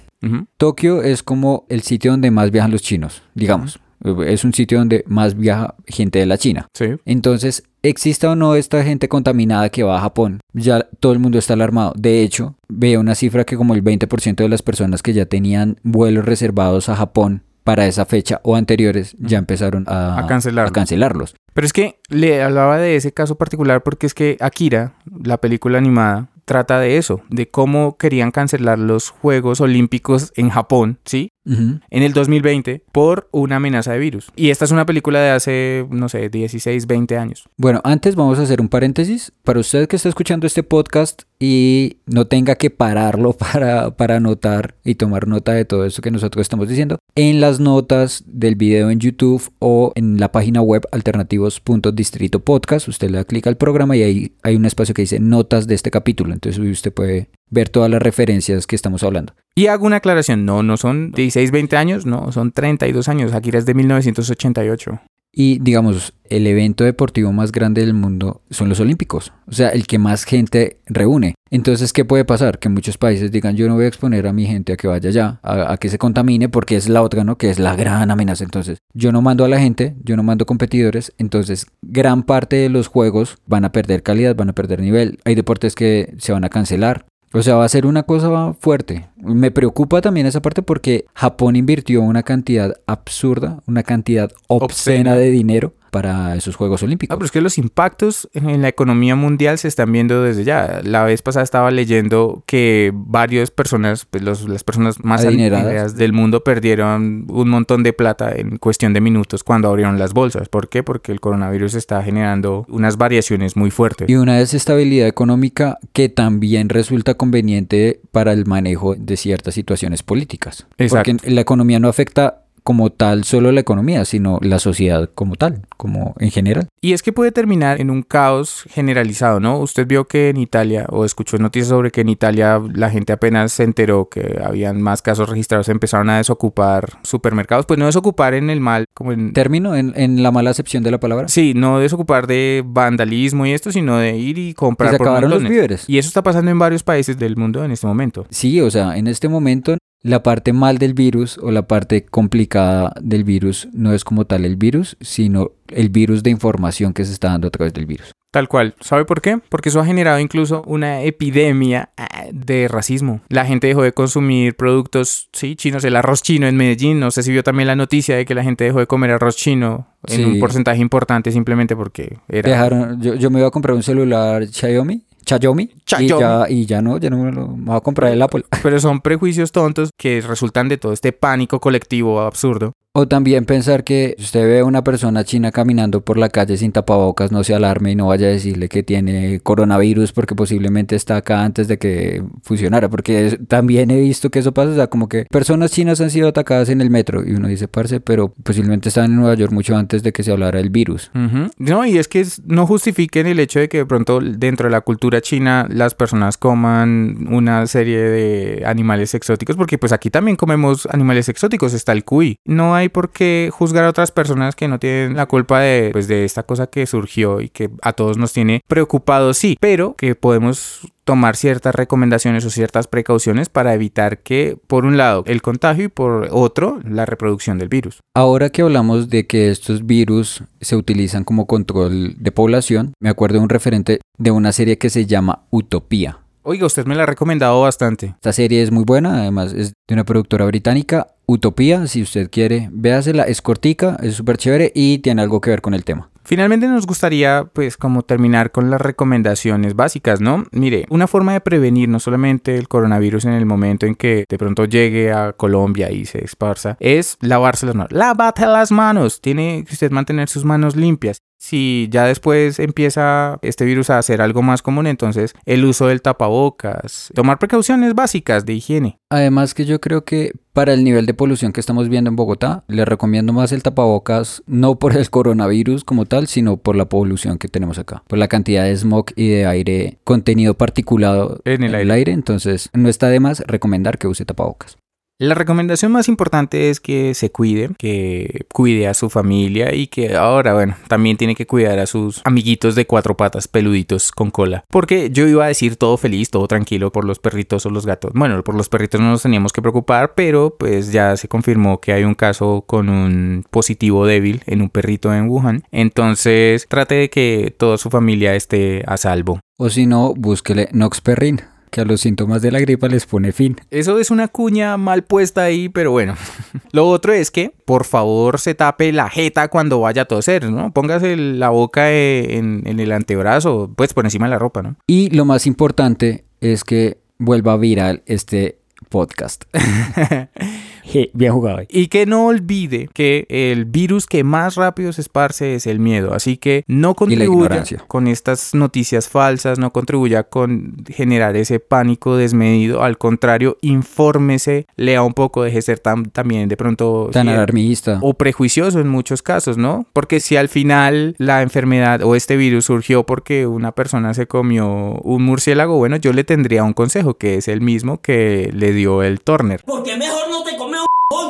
Tokio 0.58 1.02
es 1.02 1.22
como 1.22 1.64
el 1.70 1.80
sitio 1.80 2.10
donde 2.10 2.30
más 2.30 2.50
viajan 2.50 2.72
los 2.72 2.82
chinos, 2.82 3.22
digamos. 3.32 3.80
Es 4.26 4.44
un 4.44 4.52
sitio 4.52 4.76
donde 4.76 5.02
más 5.06 5.34
viaja 5.34 5.76
gente 5.86 6.18
de 6.18 6.26
la 6.26 6.36
China. 6.36 6.68
Sí. 6.74 6.88
Entonces, 7.06 7.62
exista 7.88 8.30
o 8.30 8.36
no 8.36 8.54
esta 8.54 8.82
gente 8.82 9.08
contaminada 9.08 9.68
que 9.68 9.82
va 9.82 9.98
a 9.98 10.00
Japón, 10.00 10.40
ya 10.52 10.88
todo 11.00 11.12
el 11.12 11.18
mundo 11.18 11.38
está 11.38 11.54
alarmado. 11.54 11.92
De 11.96 12.22
hecho, 12.22 12.56
veo 12.68 13.00
una 13.00 13.14
cifra 13.14 13.44
que 13.44 13.56
como 13.56 13.74
el 13.74 13.82
20% 13.84 14.36
de 14.36 14.48
las 14.48 14.62
personas 14.62 15.02
que 15.02 15.12
ya 15.12 15.26
tenían 15.26 15.78
vuelos 15.82 16.24
reservados 16.24 16.88
a 16.88 16.96
Japón 16.96 17.42
para 17.64 17.86
esa 17.86 18.06
fecha 18.06 18.40
o 18.44 18.54
anteriores 18.54 19.16
ya 19.18 19.38
empezaron 19.38 19.84
a, 19.88 20.20
A 20.20 20.26
cancelarlos. 20.28 20.70
a 20.70 20.72
cancelarlos. 20.72 21.34
Pero 21.52 21.66
es 21.66 21.72
que 21.72 21.98
le 22.08 22.42
hablaba 22.42 22.78
de 22.78 22.94
ese 22.94 23.12
caso 23.12 23.34
particular 23.36 23.82
porque 23.82 24.06
es 24.06 24.14
que 24.14 24.36
Akira, 24.40 24.94
la 25.24 25.38
película 25.38 25.78
animada, 25.78 26.28
trata 26.44 26.78
de 26.78 26.96
eso, 26.96 27.22
de 27.28 27.50
cómo 27.50 27.96
querían 27.96 28.30
cancelar 28.30 28.78
los 28.78 29.10
Juegos 29.10 29.60
Olímpicos 29.60 30.32
en 30.36 30.50
Japón, 30.50 31.00
¿sí? 31.04 31.30
En 31.46 32.02
el 32.02 32.12
2020 32.12 32.82
por 32.92 33.28
una 33.30 33.56
amenaza 33.56 33.92
de 33.92 33.98
virus. 33.98 34.30
Y 34.34 34.50
esta 34.50 34.64
es 34.64 34.72
una 34.72 34.86
película 34.86 35.20
de 35.20 35.30
hace, 35.30 35.86
no 35.90 36.08
sé, 36.08 36.28
16, 36.28 36.86
20 36.86 37.16
años. 37.16 37.44
Bueno, 37.56 37.80
antes 37.84 38.16
vamos 38.16 38.38
a 38.38 38.42
hacer 38.42 38.60
un 38.60 38.68
paréntesis. 38.68 39.32
Para 39.44 39.60
usted 39.60 39.86
que 39.86 39.96
está 39.96 40.08
escuchando 40.08 40.46
este 40.46 40.62
podcast 40.62 41.22
y 41.38 41.98
no 42.06 42.26
tenga 42.26 42.56
que 42.56 42.70
pararlo 42.70 43.32
para, 43.36 43.96
para 43.96 44.16
anotar 44.16 44.74
y 44.84 44.96
tomar 44.96 45.28
nota 45.28 45.52
de 45.52 45.64
todo 45.64 45.84
eso 45.84 46.02
que 46.02 46.10
nosotros 46.10 46.42
estamos 46.42 46.68
diciendo, 46.68 46.98
en 47.14 47.40
las 47.40 47.60
notas 47.60 48.24
del 48.26 48.56
video 48.56 48.90
en 48.90 49.00
YouTube 49.00 49.50
o 49.58 49.92
en 49.94 50.18
la 50.18 50.32
página 50.32 50.62
web 50.62 50.82
alternativos.distrito 50.92 52.40
podcast, 52.40 52.88
usted 52.88 53.10
le 53.10 53.18
da 53.18 53.24
clic 53.24 53.46
al 53.46 53.56
programa 53.56 53.96
y 53.96 54.02
ahí 54.02 54.32
hay 54.42 54.56
un 54.56 54.64
espacio 54.64 54.94
que 54.94 55.02
dice 55.02 55.20
notas 55.20 55.66
de 55.66 55.74
este 55.74 55.90
capítulo. 55.90 56.32
Entonces 56.32 56.60
usted 56.60 56.92
puede 56.92 57.28
ver 57.50 57.68
todas 57.68 57.90
las 57.90 58.02
referencias 58.02 58.66
que 58.66 58.76
estamos 58.76 59.02
hablando. 59.02 59.34
Y 59.54 59.68
hago 59.68 59.86
una 59.86 59.96
aclaración, 59.96 60.44
no, 60.44 60.62
no 60.62 60.76
son 60.76 61.12
16, 61.12 61.50
20 61.50 61.76
años, 61.76 62.06
no, 62.06 62.32
son 62.32 62.52
32 62.52 63.08
años. 63.08 63.32
Akira 63.32 63.58
es 63.58 63.66
de 63.66 63.74
1988. 63.74 65.00
Y 65.38 65.58
digamos, 65.58 66.14
el 66.30 66.46
evento 66.46 66.82
deportivo 66.84 67.30
más 67.30 67.52
grande 67.52 67.82
del 67.82 67.92
mundo 67.92 68.40
son 68.48 68.70
los 68.70 68.80
Olímpicos, 68.80 69.34
o 69.46 69.52
sea, 69.52 69.68
el 69.68 69.86
que 69.86 69.98
más 69.98 70.24
gente 70.24 70.78
reúne. 70.86 71.34
Entonces, 71.50 71.92
¿qué 71.92 72.06
puede 72.06 72.24
pasar? 72.24 72.58
Que 72.58 72.70
muchos 72.70 72.96
países 72.96 73.30
digan, 73.30 73.54
yo 73.54 73.68
no 73.68 73.74
voy 73.74 73.84
a 73.84 73.88
exponer 73.88 74.26
a 74.26 74.32
mi 74.32 74.46
gente 74.46 74.72
a 74.72 74.78
que 74.78 74.88
vaya 74.88 75.10
allá, 75.10 75.38
a, 75.42 75.74
a 75.74 75.76
que 75.76 75.90
se 75.90 75.98
contamine, 75.98 76.48
porque 76.48 76.76
es 76.76 76.88
la 76.88 77.02
otra, 77.02 77.22
¿no? 77.22 77.36
Que 77.36 77.50
es 77.50 77.58
la 77.58 77.76
gran 77.76 78.10
amenaza. 78.10 78.44
Entonces, 78.44 78.78
yo 78.94 79.12
no 79.12 79.20
mando 79.20 79.44
a 79.44 79.48
la 79.48 79.60
gente, 79.60 79.94
yo 80.02 80.16
no 80.16 80.22
mando 80.22 80.46
competidores, 80.46 81.12
entonces 81.18 81.66
gran 81.82 82.22
parte 82.22 82.56
de 82.56 82.70
los 82.70 82.88
juegos 82.88 83.36
van 83.46 83.66
a 83.66 83.72
perder 83.72 84.02
calidad, 84.02 84.34
van 84.34 84.48
a 84.48 84.54
perder 84.54 84.80
nivel. 84.80 85.18
Hay 85.24 85.34
deportes 85.34 85.74
que 85.74 86.14
se 86.16 86.32
van 86.32 86.44
a 86.44 86.48
cancelar. 86.48 87.04
O 87.36 87.42
sea, 87.42 87.56
va 87.56 87.64
a 87.64 87.68
ser 87.68 87.84
una 87.84 88.02
cosa 88.04 88.54
fuerte. 88.60 89.08
Me 89.16 89.50
preocupa 89.50 90.00
también 90.00 90.26
esa 90.26 90.40
parte 90.40 90.62
porque 90.62 91.04
Japón 91.14 91.54
invirtió 91.56 92.00
una 92.02 92.22
cantidad 92.22 92.74
absurda, 92.86 93.60
una 93.66 93.82
cantidad 93.82 94.30
obscena, 94.46 94.64
Obscena. 95.12 95.16
de 95.16 95.30
dinero 95.30 95.74
para 95.96 96.36
esos 96.36 96.56
Juegos 96.56 96.82
Olímpicos. 96.82 97.14
Ah, 97.14 97.16
pero 97.16 97.24
es 97.24 97.30
que 97.32 97.40
los 97.40 97.56
impactos 97.56 98.28
en 98.34 98.60
la 98.60 98.68
economía 98.68 99.16
mundial 99.16 99.56
se 99.56 99.66
están 99.66 99.90
viendo 99.90 100.22
desde 100.22 100.44
ya. 100.44 100.82
La 100.84 101.04
vez 101.04 101.22
pasada 101.22 101.42
estaba 101.42 101.70
leyendo 101.70 102.42
que 102.44 102.92
varias 102.94 103.50
personas, 103.50 104.04
pues 104.04 104.22
los- 104.22 104.46
las 104.46 104.62
personas 104.62 105.02
más 105.02 105.24
Adineradas. 105.24 105.64
adineradas 105.64 105.96
del 105.96 106.12
mundo 106.12 106.44
perdieron 106.44 107.24
un 107.30 107.48
montón 107.48 107.82
de 107.82 107.94
plata 107.94 108.32
en 108.36 108.58
cuestión 108.58 108.92
de 108.92 109.00
minutos 109.00 109.42
cuando 109.42 109.68
abrieron 109.68 109.98
las 109.98 110.12
bolsas. 110.12 110.50
¿Por 110.50 110.68
qué? 110.68 110.82
Porque 110.82 111.12
el 111.12 111.20
coronavirus 111.20 111.74
está 111.74 112.02
generando 112.02 112.66
unas 112.68 112.98
variaciones 112.98 113.56
muy 113.56 113.70
fuertes. 113.70 114.06
Y 114.10 114.16
una 114.16 114.36
desestabilidad 114.36 115.08
económica 115.08 115.78
que 115.94 116.10
también 116.10 116.68
resulta 116.68 117.14
conveniente 117.14 118.00
para 118.12 118.34
el 118.34 118.44
manejo 118.44 118.94
de 118.96 119.16
ciertas 119.16 119.54
situaciones 119.54 120.02
políticas. 120.02 120.66
Exacto. 120.76 121.12
Porque 121.12 121.30
la 121.30 121.40
economía 121.40 121.80
no 121.80 121.88
afecta 121.88 122.42
como 122.66 122.90
tal 122.90 123.22
solo 123.22 123.52
la 123.52 123.60
economía, 123.60 124.04
sino 124.04 124.40
la 124.42 124.58
sociedad 124.58 125.08
como 125.14 125.36
tal, 125.36 125.62
como 125.76 126.16
en 126.18 126.32
general. 126.32 126.66
Y 126.80 126.94
es 126.94 127.04
que 127.04 127.12
puede 127.12 127.30
terminar 127.30 127.80
en 127.80 127.90
un 127.90 128.02
caos 128.02 128.64
generalizado, 128.68 129.38
¿no? 129.38 129.60
Usted 129.60 129.86
vio 129.86 130.08
que 130.08 130.30
en 130.30 130.36
Italia, 130.36 130.84
o 130.88 131.04
escuchó 131.04 131.38
noticias 131.38 131.68
sobre 131.68 131.92
que 131.92 132.00
en 132.00 132.08
Italia 132.08 132.60
la 132.74 132.90
gente 132.90 133.12
apenas 133.12 133.52
se 133.52 133.62
enteró 133.62 134.08
que 134.08 134.40
habían 134.44 134.82
más 134.82 135.00
casos 135.00 135.28
registrados, 135.28 135.68
empezaron 135.68 136.10
a 136.10 136.16
desocupar 136.16 136.98
supermercados. 137.04 137.66
Pues 137.66 137.78
no 137.78 137.86
desocupar 137.86 138.34
en 138.34 138.50
el 138.50 138.60
mal, 138.60 138.86
como 138.94 139.12
en... 139.12 139.32
Término 139.32 139.76
en, 139.76 139.92
en 139.94 140.24
la 140.24 140.32
mala 140.32 140.50
acepción 140.50 140.82
de 140.82 140.90
la 140.90 140.98
palabra. 140.98 141.28
Sí, 141.28 141.52
no 141.54 141.78
desocupar 141.78 142.26
de 142.26 142.64
vandalismo 142.66 143.46
y 143.46 143.52
esto, 143.52 143.70
sino 143.70 143.98
de 143.98 144.16
ir 144.16 144.38
y 144.38 144.54
comprar 144.54 144.90
se 144.90 144.98
por 144.98 145.06
acabaron 145.06 145.30
los 145.30 145.44
víveres. 145.44 145.84
Y 145.86 145.98
eso 145.98 146.08
está 146.08 146.24
pasando 146.24 146.50
en 146.50 146.58
varios 146.58 146.82
países 146.82 147.16
del 147.16 147.36
mundo 147.36 147.64
en 147.64 147.70
este 147.70 147.86
momento. 147.86 148.26
Sí, 148.30 148.60
o 148.60 148.72
sea, 148.72 148.96
en 148.96 149.06
este 149.06 149.28
momento 149.28 149.76
la 150.02 150.22
parte 150.22 150.52
mal 150.52 150.78
del 150.78 150.94
virus 150.94 151.38
o 151.38 151.50
la 151.50 151.66
parte 151.66 152.04
complicada 152.04 152.92
del 153.00 153.24
virus 153.24 153.68
no 153.72 153.92
es 153.92 154.04
como 154.04 154.24
tal 154.24 154.44
el 154.44 154.56
virus, 154.56 154.96
sino 155.00 155.50
el 155.68 155.88
virus 155.88 156.22
de 156.22 156.30
información 156.30 156.92
que 156.92 157.04
se 157.04 157.12
está 157.12 157.30
dando 157.30 157.48
a 157.48 157.50
través 157.50 157.72
del 157.74 157.86
virus. 157.86 158.12
Tal 158.30 158.48
cual. 158.48 158.74
¿Sabe 158.80 159.06
por 159.06 159.22
qué? 159.22 159.38
Porque 159.48 159.70
eso 159.70 159.80
ha 159.80 159.86
generado 159.86 160.18
incluso 160.20 160.62
una 160.66 161.00
epidemia 161.02 161.88
ah, 161.96 162.26
de 162.30 162.68
racismo. 162.68 163.22
La 163.30 163.46
gente 163.46 163.66
dejó 163.66 163.82
de 163.82 163.92
consumir 163.92 164.56
productos, 164.56 165.30
sí, 165.32 165.56
chinos, 165.56 165.84
el 165.84 165.96
arroz 165.96 166.22
chino 166.22 166.46
en 166.46 166.54
Medellín. 166.56 167.00
No 167.00 167.10
sé 167.10 167.22
si 167.22 167.32
vio 167.32 167.42
también 167.42 167.66
la 167.66 167.76
noticia 167.76 168.14
de 168.14 168.26
que 168.26 168.34
la 168.34 168.42
gente 168.42 168.64
dejó 168.64 168.78
de 168.80 168.86
comer 168.86 169.10
arroz 169.12 169.36
chino 169.36 169.88
en 170.06 170.16
Sí. 170.16 170.24
un 170.24 170.38
porcentaje 170.38 170.80
importante 170.82 171.32
simplemente 171.32 171.74
porque 171.74 172.18
era... 172.28 172.50
Dejaron, 172.50 173.00
yo, 173.00 173.14
yo 173.14 173.30
me 173.30 173.38
iba 173.38 173.48
a 173.48 173.50
comprar 173.50 173.74
un 173.74 173.82
celular 173.82 174.46
Xiaomi, 174.46 175.02
Xiaomi, 175.26 175.70
y 175.98 176.08
ya, 176.08 176.46
y 176.48 176.66
ya 176.66 176.80
no, 176.80 176.98
ya 176.98 177.10
no 177.10 177.24
me 177.24 177.32
lo 177.32 177.48
me 177.48 177.66
voy 177.66 177.76
a 177.76 177.80
comprar 177.80 178.12
el 178.12 178.22
Apple. 178.22 178.44
Pero 178.62 178.78
son 178.80 179.00
prejuicios 179.00 179.52
tontos 179.52 179.90
que 179.98 180.20
resultan 180.20 180.68
de 180.68 180.78
todo 180.78 180.92
este 180.92 181.12
pánico 181.12 181.60
colectivo 181.60 182.20
absurdo. 182.20 182.72
O 182.98 183.06
también 183.06 183.44
pensar 183.44 183.84
que 183.84 184.16
usted 184.18 184.46
ve 184.46 184.60
a 184.60 184.64
una 184.64 184.82
persona 184.82 185.22
china 185.22 185.52
caminando 185.52 186.00
por 186.00 186.16
la 186.16 186.30
calle 186.30 186.56
sin 186.56 186.72
tapabocas, 186.72 187.30
no 187.30 187.44
se 187.44 187.54
alarme 187.54 187.90
y 187.90 187.94
no 187.94 188.06
vaya 188.06 188.26
a 188.28 188.30
decirle 188.30 188.70
que 188.70 188.82
tiene 188.82 189.38
coronavirus 189.40 190.14
porque 190.14 190.34
posiblemente 190.34 190.96
está 190.96 191.16
acá 191.16 191.44
antes 191.44 191.68
de 191.68 191.76
que 191.76 192.22
funcionara. 192.42 192.88
Porque 192.88 193.38
también 193.48 193.90
he 193.90 194.00
visto 194.00 194.30
que 194.30 194.38
eso 194.38 194.54
pasa, 194.54 194.70
o 194.70 194.74
sea, 194.76 194.86
como 194.86 195.10
que 195.10 195.26
personas 195.26 195.72
chinas 195.72 196.00
han 196.00 196.08
sido 196.08 196.28
atacadas 196.28 196.70
en 196.70 196.80
el 196.80 196.88
metro 196.88 197.22
y 197.22 197.32
uno 197.32 197.48
dice, 197.48 197.68
parce, 197.68 198.00
pero 198.00 198.32
posiblemente 198.42 198.88
estaban 198.88 199.10
en 199.10 199.16
Nueva 199.18 199.34
York 199.34 199.52
mucho 199.52 199.76
antes 199.76 200.02
de 200.02 200.14
que 200.14 200.22
se 200.22 200.32
hablara 200.32 200.56
del 200.56 200.70
virus. 200.70 201.10
No, 201.58 201.84
y 201.84 201.98
es 201.98 202.08
que 202.08 202.24
no 202.46 202.66
justifiquen 202.66 203.26
el 203.26 203.40
hecho 203.40 203.60
de 203.60 203.68
que 203.68 203.76
de 203.76 203.84
pronto 203.84 204.20
dentro 204.20 204.68
de 204.68 204.72
la 204.72 204.80
cultura 204.80 205.20
china 205.20 205.68
las 205.68 205.94
personas 205.94 206.38
coman 206.38 207.28
una 207.30 207.66
serie 207.66 207.98
de 207.98 208.62
animales 208.64 209.12
exóticos, 209.12 209.54
porque 209.54 209.76
pues 209.76 209.92
aquí 209.92 210.08
también 210.08 210.38
comemos 210.38 210.88
animales 210.90 211.28
exóticos, 211.28 211.74
está 211.74 211.92
el 211.92 212.02
cuy. 212.02 212.38
No 212.46 212.74
hay 212.74 212.85
hay 212.86 212.88
por 212.88 213.10
qué 213.10 213.50
juzgar 213.52 213.84
a 213.84 213.90
otras 213.90 214.12
personas 214.12 214.54
que 214.54 214.68
no 214.68 214.78
tienen 214.78 215.16
la 215.16 215.26
culpa 215.26 215.60
de, 215.60 215.90
pues, 215.92 216.08
de 216.08 216.24
esta 216.24 216.44
cosa 216.44 216.68
que 216.68 216.86
surgió 216.86 217.40
y 217.40 217.48
que 217.48 217.70
a 217.82 217.92
todos 217.92 218.16
nos 218.16 218.32
tiene 218.32 218.62
preocupados, 218.66 219.38
sí, 219.38 219.56
pero 219.60 219.94
que 219.96 220.14
podemos 220.14 220.92
tomar 221.04 221.36
ciertas 221.36 221.74
recomendaciones 221.74 222.44
o 222.44 222.50
ciertas 222.50 222.88
precauciones 222.88 223.48
para 223.48 223.74
evitar 223.74 224.18
que, 224.18 224.58
por 224.66 224.84
un 224.84 224.96
lado, 224.96 225.22
el 225.26 225.40
contagio 225.40 225.84
y 225.84 225.88
por 225.88 226.28
otro, 226.32 226.80
la 226.84 227.06
reproducción 227.06 227.58
del 227.58 227.68
virus. 227.68 228.00
Ahora 228.14 228.50
que 228.50 228.62
hablamos 228.62 229.08
de 229.08 229.26
que 229.26 229.50
estos 229.50 229.86
virus 229.86 230.42
se 230.60 230.74
utilizan 230.74 231.22
como 231.22 231.46
control 231.46 232.16
de 232.18 232.32
población, 232.32 232.92
me 233.00 233.08
acuerdo 233.08 233.38
de 233.38 233.44
un 233.44 233.48
referente 233.48 234.00
de 234.18 234.30
una 234.32 234.50
serie 234.50 234.78
que 234.78 234.90
se 234.90 235.06
llama 235.06 235.44
Utopía. 235.50 236.25
Oiga, 236.48 236.64
usted 236.64 236.86
me 236.86 236.94
la 236.94 237.02
ha 237.02 237.06
recomendado 237.06 237.60
bastante. 237.60 238.06
Esta 238.06 238.32
serie 238.32 238.62
es 238.62 238.70
muy 238.70 238.84
buena, 238.84 239.16
además 239.16 239.52
es 239.52 239.72
de 239.88 239.94
una 239.94 240.04
productora 240.04 240.46
británica, 240.46 241.08
Utopía, 241.26 241.88
si 241.88 242.02
usted 242.02 242.30
quiere, 242.30 242.68
véasela, 242.70 243.24
es 243.24 243.42
cortica, 243.42 243.96
es 244.00 244.14
súper 244.14 244.36
chévere 244.36 244.70
y 244.72 244.98
tiene 244.98 245.22
algo 245.22 245.40
que 245.40 245.50
ver 245.50 245.60
con 245.60 245.74
el 245.74 245.84
tema. 245.84 246.08
Finalmente 246.22 246.68
nos 246.68 246.86
gustaría 246.86 247.48
pues 247.52 247.76
como 247.76 248.02
terminar 248.02 248.52
con 248.52 248.70
las 248.70 248.80
recomendaciones 248.80 249.74
básicas, 249.74 250.20
¿no? 250.20 250.44
Mire, 250.52 250.86
una 250.88 251.08
forma 251.08 251.32
de 251.32 251.40
prevenir 251.40 251.88
no 251.88 251.98
solamente 251.98 252.56
el 252.56 252.68
coronavirus 252.68 253.24
en 253.24 253.32
el 253.32 253.46
momento 253.46 253.86
en 253.86 253.96
que 253.96 254.24
de 254.28 254.38
pronto 254.38 254.66
llegue 254.66 255.12
a 255.12 255.32
Colombia 255.32 255.90
y 255.90 256.04
se 256.04 256.24
esparza, 256.24 256.76
es 256.78 257.16
lavarse 257.20 257.66
las 257.66 257.74
manos. 257.74 257.92
Lávate 257.92 258.46
las 258.46 258.70
manos. 258.70 259.20
Tiene 259.20 259.64
que 259.66 259.72
usted 259.72 259.90
mantener 259.90 260.28
sus 260.28 260.44
manos 260.44 260.76
limpias. 260.76 261.18
Si 261.38 261.88
ya 261.90 262.04
después 262.04 262.58
empieza 262.58 263.38
este 263.42 263.64
virus 263.64 263.90
a 263.90 264.02
ser 264.02 264.22
algo 264.22 264.42
más 264.42 264.62
común, 264.62 264.86
entonces 264.86 265.34
el 265.44 265.64
uso 265.64 265.86
del 265.86 266.02
tapabocas, 266.02 267.10
tomar 267.14 267.38
precauciones 267.38 267.94
básicas 267.94 268.46
de 268.46 268.54
higiene. 268.54 268.98
Además 269.10 269.54
que 269.54 269.64
yo 269.64 269.80
creo 269.80 270.04
que 270.04 270.32
para 270.52 270.72
el 270.72 270.82
nivel 270.84 271.06
de 271.06 271.14
polución 271.14 271.52
que 271.52 271.60
estamos 271.60 271.88
viendo 271.88 272.08
en 272.08 272.16
Bogotá, 272.16 272.64
le 272.66 272.84
recomiendo 272.84 273.32
más 273.32 273.52
el 273.52 273.62
tapabocas 273.62 274.42
no 274.46 274.78
por 274.78 274.96
el 274.96 275.10
coronavirus 275.10 275.84
como 275.84 276.06
tal, 276.06 276.26
sino 276.26 276.56
por 276.56 276.76
la 276.76 276.86
polución 276.86 277.38
que 277.38 277.48
tenemos 277.48 277.78
acá, 277.78 278.02
por 278.08 278.18
la 278.18 278.28
cantidad 278.28 278.64
de 278.64 278.76
smog 278.76 279.06
y 279.14 279.28
de 279.28 279.46
aire 279.46 279.98
contenido 280.04 280.54
particulado 280.54 281.40
En 281.44 281.62
el 281.62 281.74
aire. 281.74 281.92
aire, 281.92 282.12
entonces 282.12 282.70
no 282.72 282.88
está 282.88 283.08
de 283.08 283.20
más 283.20 283.40
recomendar 283.46 283.98
que 283.98 284.08
use 284.08 284.24
tapabocas. 284.24 284.78
La 285.18 285.34
recomendación 285.34 285.92
más 285.92 286.08
importante 286.08 286.68
es 286.68 286.78
que 286.78 287.14
se 287.14 287.32
cuide, 287.32 287.70
que 287.78 288.44
cuide 288.52 288.86
a 288.86 288.92
su 288.92 289.08
familia 289.08 289.74
y 289.74 289.86
que 289.86 290.14
ahora, 290.14 290.52
bueno, 290.52 290.76
también 290.88 291.16
tiene 291.16 291.34
que 291.34 291.46
cuidar 291.46 291.78
a 291.78 291.86
sus 291.86 292.20
amiguitos 292.24 292.74
de 292.74 292.86
cuatro 292.86 293.16
patas 293.16 293.48
peluditos 293.48 294.12
con 294.12 294.30
cola. 294.30 294.64
Porque 294.68 295.08
yo 295.10 295.26
iba 295.26 295.46
a 295.46 295.48
decir 295.48 295.76
todo 295.76 295.96
feliz, 295.96 296.28
todo 296.28 296.46
tranquilo 296.46 296.92
por 296.92 297.06
los 297.06 297.18
perritos 297.18 297.64
o 297.64 297.70
los 297.70 297.86
gatos. 297.86 298.12
Bueno, 298.14 298.44
por 298.44 298.54
los 298.54 298.68
perritos 298.68 299.00
no 299.00 299.08
nos 299.08 299.22
teníamos 299.22 299.54
que 299.54 299.62
preocupar, 299.62 300.12
pero 300.14 300.54
pues 300.58 300.92
ya 300.92 301.16
se 301.16 301.28
confirmó 301.28 301.80
que 301.80 301.94
hay 301.94 302.04
un 302.04 302.14
caso 302.14 302.64
con 302.66 302.90
un 302.90 303.46
positivo 303.50 304.04
débil 304.04 304.42
en 304.44 304.60
un 304.60 304.68
perrito 304.68 305.14
en 305.14 305.30
Wuhan. 305.30 305.62
Entonces 305.70 306.66
trate 306.68 306.94
de 306.96 307.08
que 307.08 307.54
toda 307.56 307.78
su 307.78 307.88
familia 307.88 308.34
esté 308.34 308.84
a 308.86 308.98
salvo. 308.98 309.40
O 309.56 309.70
si 309.70 309.86
no, 309.86 310.12
búsquele 310.12 310.68
Noxperrin, 310.72 311.40
que 311.70 311.80
a 311.80 311.84
los 311.84 312.00
síntomas 312.00 312.42
de 312.42 312.50
la 312.50 312.60
gripa 312.60 312.88
les 312.88 313.06
pone 313.06 313.32
fin. 313.32 313.56
Eso 313.70 313.98
es 313.98 314.10
una 314.10 314.28
cuña 314.28 314.76
mal 314.76 315.04
puesta 315.04 315.42
ahí, 315.42 315.68
pero 315.68 315.90
bueno. 315.90 316.14
Lo 316.72 316.88
otro 316.88 317.12
es 317.12 317.30
que, 317.30 317.52
por 317.64 317.84
favor, 317.84 318.38
se 318.38 318.54
tape 318.54 318.92
la 318.92 319.08
jeta 319.08 319.48
cuando 319.48 319.80
vaya 319.80 320.02
a 320.02 320.04
toser, 320.06 320.50
¿no? 320.50 320.72
Póngase 320.72 321.16
la 321.16 321.50
boca 321.50 321.90
eh, 321.90 322.36
en, 322.36 322.62
en 322.66 322.80
el 322.80 322.92
antebrazo, 322.92 323.70
pues 323.76 323.94
por 323.94 324.04
encima 324.04 324.26
de 324.26 324.30
la 324.30 324.38
ropa, 324.38 324.62
¿no? 324.62 324.76
Y 324.86 325.10
lo 325.10 325.24
más 325.24 325.46
importante 325.46 326.24
es 326.40 326.64
que 326.64 326.98
vuelva 327.18 327.56
viral 327.56 328.02
este 328.06 328.58
podcast. 328.88 329.44
bien 331.12 331.32
jugado. 331.32 331.58
ahí. 331.58 331.66
Y 331.68 331.88
que 331.88 332.06
no 332.06 332.26
olvide 332.26 332.88
que 332.92 333.26
el 333.28 333.64
virus 333.64 334.06
que 334.06 334.24
más 334.24 334.54
rápido 334.54 334.92
se 334.92 335.00
esparce 335.00 335.54
es 335.54 335.66
el 335.66 335.78
miedo. 335.78 336.14
Así 336.14 336.36
que 336.36 336.64
no 336.66 336.94
contribuya 336.94 337.64
con 337.86 338.06
estas 338.06 338.54
noticias 338.54 339.08
falsas, 339.08 339.58
no 339.58 339.72
contribuya 339.72 340.24
con 340.24 340.84
generar 340.88 341.36
ese 341.36 341.60
pánico 341.60 342.16
desmedido. 342.16 342.82
Al 342.82 342.98
contrario, 342.98 343.58
infórmese, 343.60 344.66
lea 344.76 345.02
un 345.02 345.14
poco, 345.14 345.42
deje 345.42 345.56
de 345.56 345.62
ser 345.62 345.78
tan, 345.78 346.06
también 346.06 346.48
de 346.48 346.56
pronto... 346.56 347.10
Tan 347.12 347.28
alarmista. 347.28 347.98
o 348.02 348.14
prejuicioso 348.14 348.80
en 348.80 348.88
muchos 348.88 349.22
casos, 349.22 349.58
¿no? 349.58 349.86
Porque 349.92 350.20
si 350.20 350.36
al 350.36 350.48
final 350.48 351.14
la 351.18 351.42
enfermedad 351.42 352.02
o 352.02 352.14
este 352.14 352.36
virus 352.36 352.66
surgió 352.66 353.04
porque 353.04 353.46
una 353.46 353.72
persona 353.72 354.14
se 354.14 354.26
comió 354.26 354.66
un 355.02 355.22
murciélago, 355.22 355.76
bueno, 355.76 355.96
yo 355.96 356.12
le 356.12 356.24
tendría 356.24 356.64
un 356.64 356.72
consejo 356.72 357.14
que 357.14 357.36
es 357.36 357.48
el 357.48 357.60
mismo 357.60 358.00
que 358.00 358.50
le 358.52 358.72
dio 358.72 359.02
el 359.02 359.20
Turner. 359.20 359.62
Porque 359.64 359.96
mejor 359.96 360.28
no 360.30 360.42
te 360.42 360.56
comes 360.56 360.75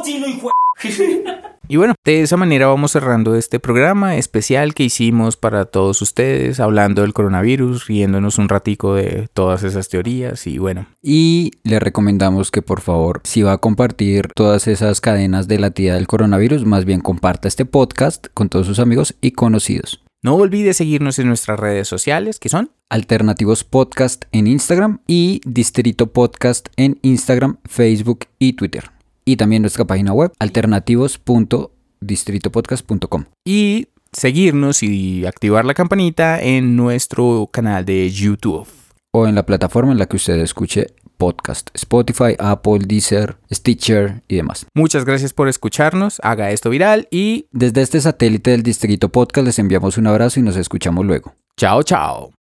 chino, 0.04 0.26
hijo 0.26 0.50
Y 1.68 1.76
bueno, 1.76 1.94
de 2.04 2.22
esa 2.22 2.36
manera 2.36 2.68
vamos 2.68 2.92
cerrando 2.92 3.34
este 3.34 3.58
programa 3.58 4.16
especial 4.16 4.72
que 4.72 4.84
hicimos 4.84 5.36
para 5.36 5.64
todos 5.64 6.00
ustedes, 6.00 6.60
hablando 6.60 7.02
del 7.02 7.12
coronavirus, 7.12 7.88
riéndonos 7.88 8.38
un 8.38 8.48
ratico 8.48 8.94
de 8.94 9.28
todas 9.34 9.64
esas 9.64 9.88
teorías 9.88 10.46
y 10.46 10.58
bueno, 10.58 10.86
Y 11.02 11.50
le 11.64 11.80
recomendamos 11.80 12.52
que 12.52 12.62
por 12.62 12.80
favor, 12.80 13.20
si 13.24 13.42
va 13.42 13.54
a 13.54 13.58
compartir 13.58 14.28
todas 14.36 14.68
esas 14.68 15.00
cadenas 15.00 15.48
de 15.48 15.58
la 15.58 15.72
tía 15.72 15.94
del 15.94 16.06
coronavirus, 16.06 16.64
más 16.64 16.84
bien 16.84 17.00
comparta 17.00 17.48
este 17.48 17.64
podcast 17.64 18.28
con 18.32 18.48
todos 18.48 18.68
sus 18.68 18.78
amigos 18.78 19.16
y 19.20 19.32
conocidos. 19.32 20.04
no 20.22 20.36
olvide 20.36 20.72
seguirnos 20.72 21.18
en 21.18 21.26
nuestras 21.26 21.58
redes 21.58 21.88
sociales, 21.88 22.38
que 22.38 22.48
son 22.48 22.70
Alternativos 22.88 23.64
Podcast 23.64 24.26
en 24.30 24.46
Instagram 24.46 25.00
y 25.08 25.40
Distrito 25.44 26.12
Podcast 26.12 26.68
en 26.76 27.00
Instagram, 27.02 27.58
Facebook 27.64 28.26
y 28.38 28.52
Twitter. 28.52 28.95
Y 29.26 29.36
también 29.36 29.62
nuestra 29.62 29.84
página 29.84 30.12
web 30.12 30.32
alternativos.distritopodcast.com. 30.38 33.24
y 33.44 33.88
seguirnos 34.12 34.82
y 34.82 35.26
activar 35.26 35.64
la 35.64 35.74
campanita 35.74 36.40
en 36.40 36.76
nuestro 36.76 37.48
canal 37.52 37.84
de 37.84 38.10
YouTube. 38.10 38.66
o 39.12 39.26
en 39.26 39.34
la 39.34 39.44
plataforma 39.46 39.92
en 39.92 39.98
la 39.98 40.06
que 40.06 40.16
usted 40.16 40.38
escuche 40.40 40.88
podcast, 41.16 41.70
Spotify, 41.74 42.34
Apple, 42.38 42.80
Deezer, 42.86 43.36
Stitcher 43.50 44.22
y 44.28 44.36
demás. 44.36 44.66
Muchas 44.74 45.04
gracias 45.06 45.32
por 45.32 45.48
escucharnos, 45.48 46.20
haga 46.22 46.50
esto 46.50 46.68
viral 46.70 47.08
y 47.10 47.46
Desde 47.50 47.80
este 47.82 48.00
satélite 48.00 48.50
del 48.50 48.62
Distrito 48.62 49.08
Podcast 49.08 49.46
les 49.46 49.58
enviamos 49.58 49.96
un 49.98 50.06
abrazo 50.06 50.40
y 50.40 50.42
nos 50.42 50.56
escuchamos 50.56 51.04
luego. 51.06 51.34
chao 51.56 51.82
chao. 51.82 52.36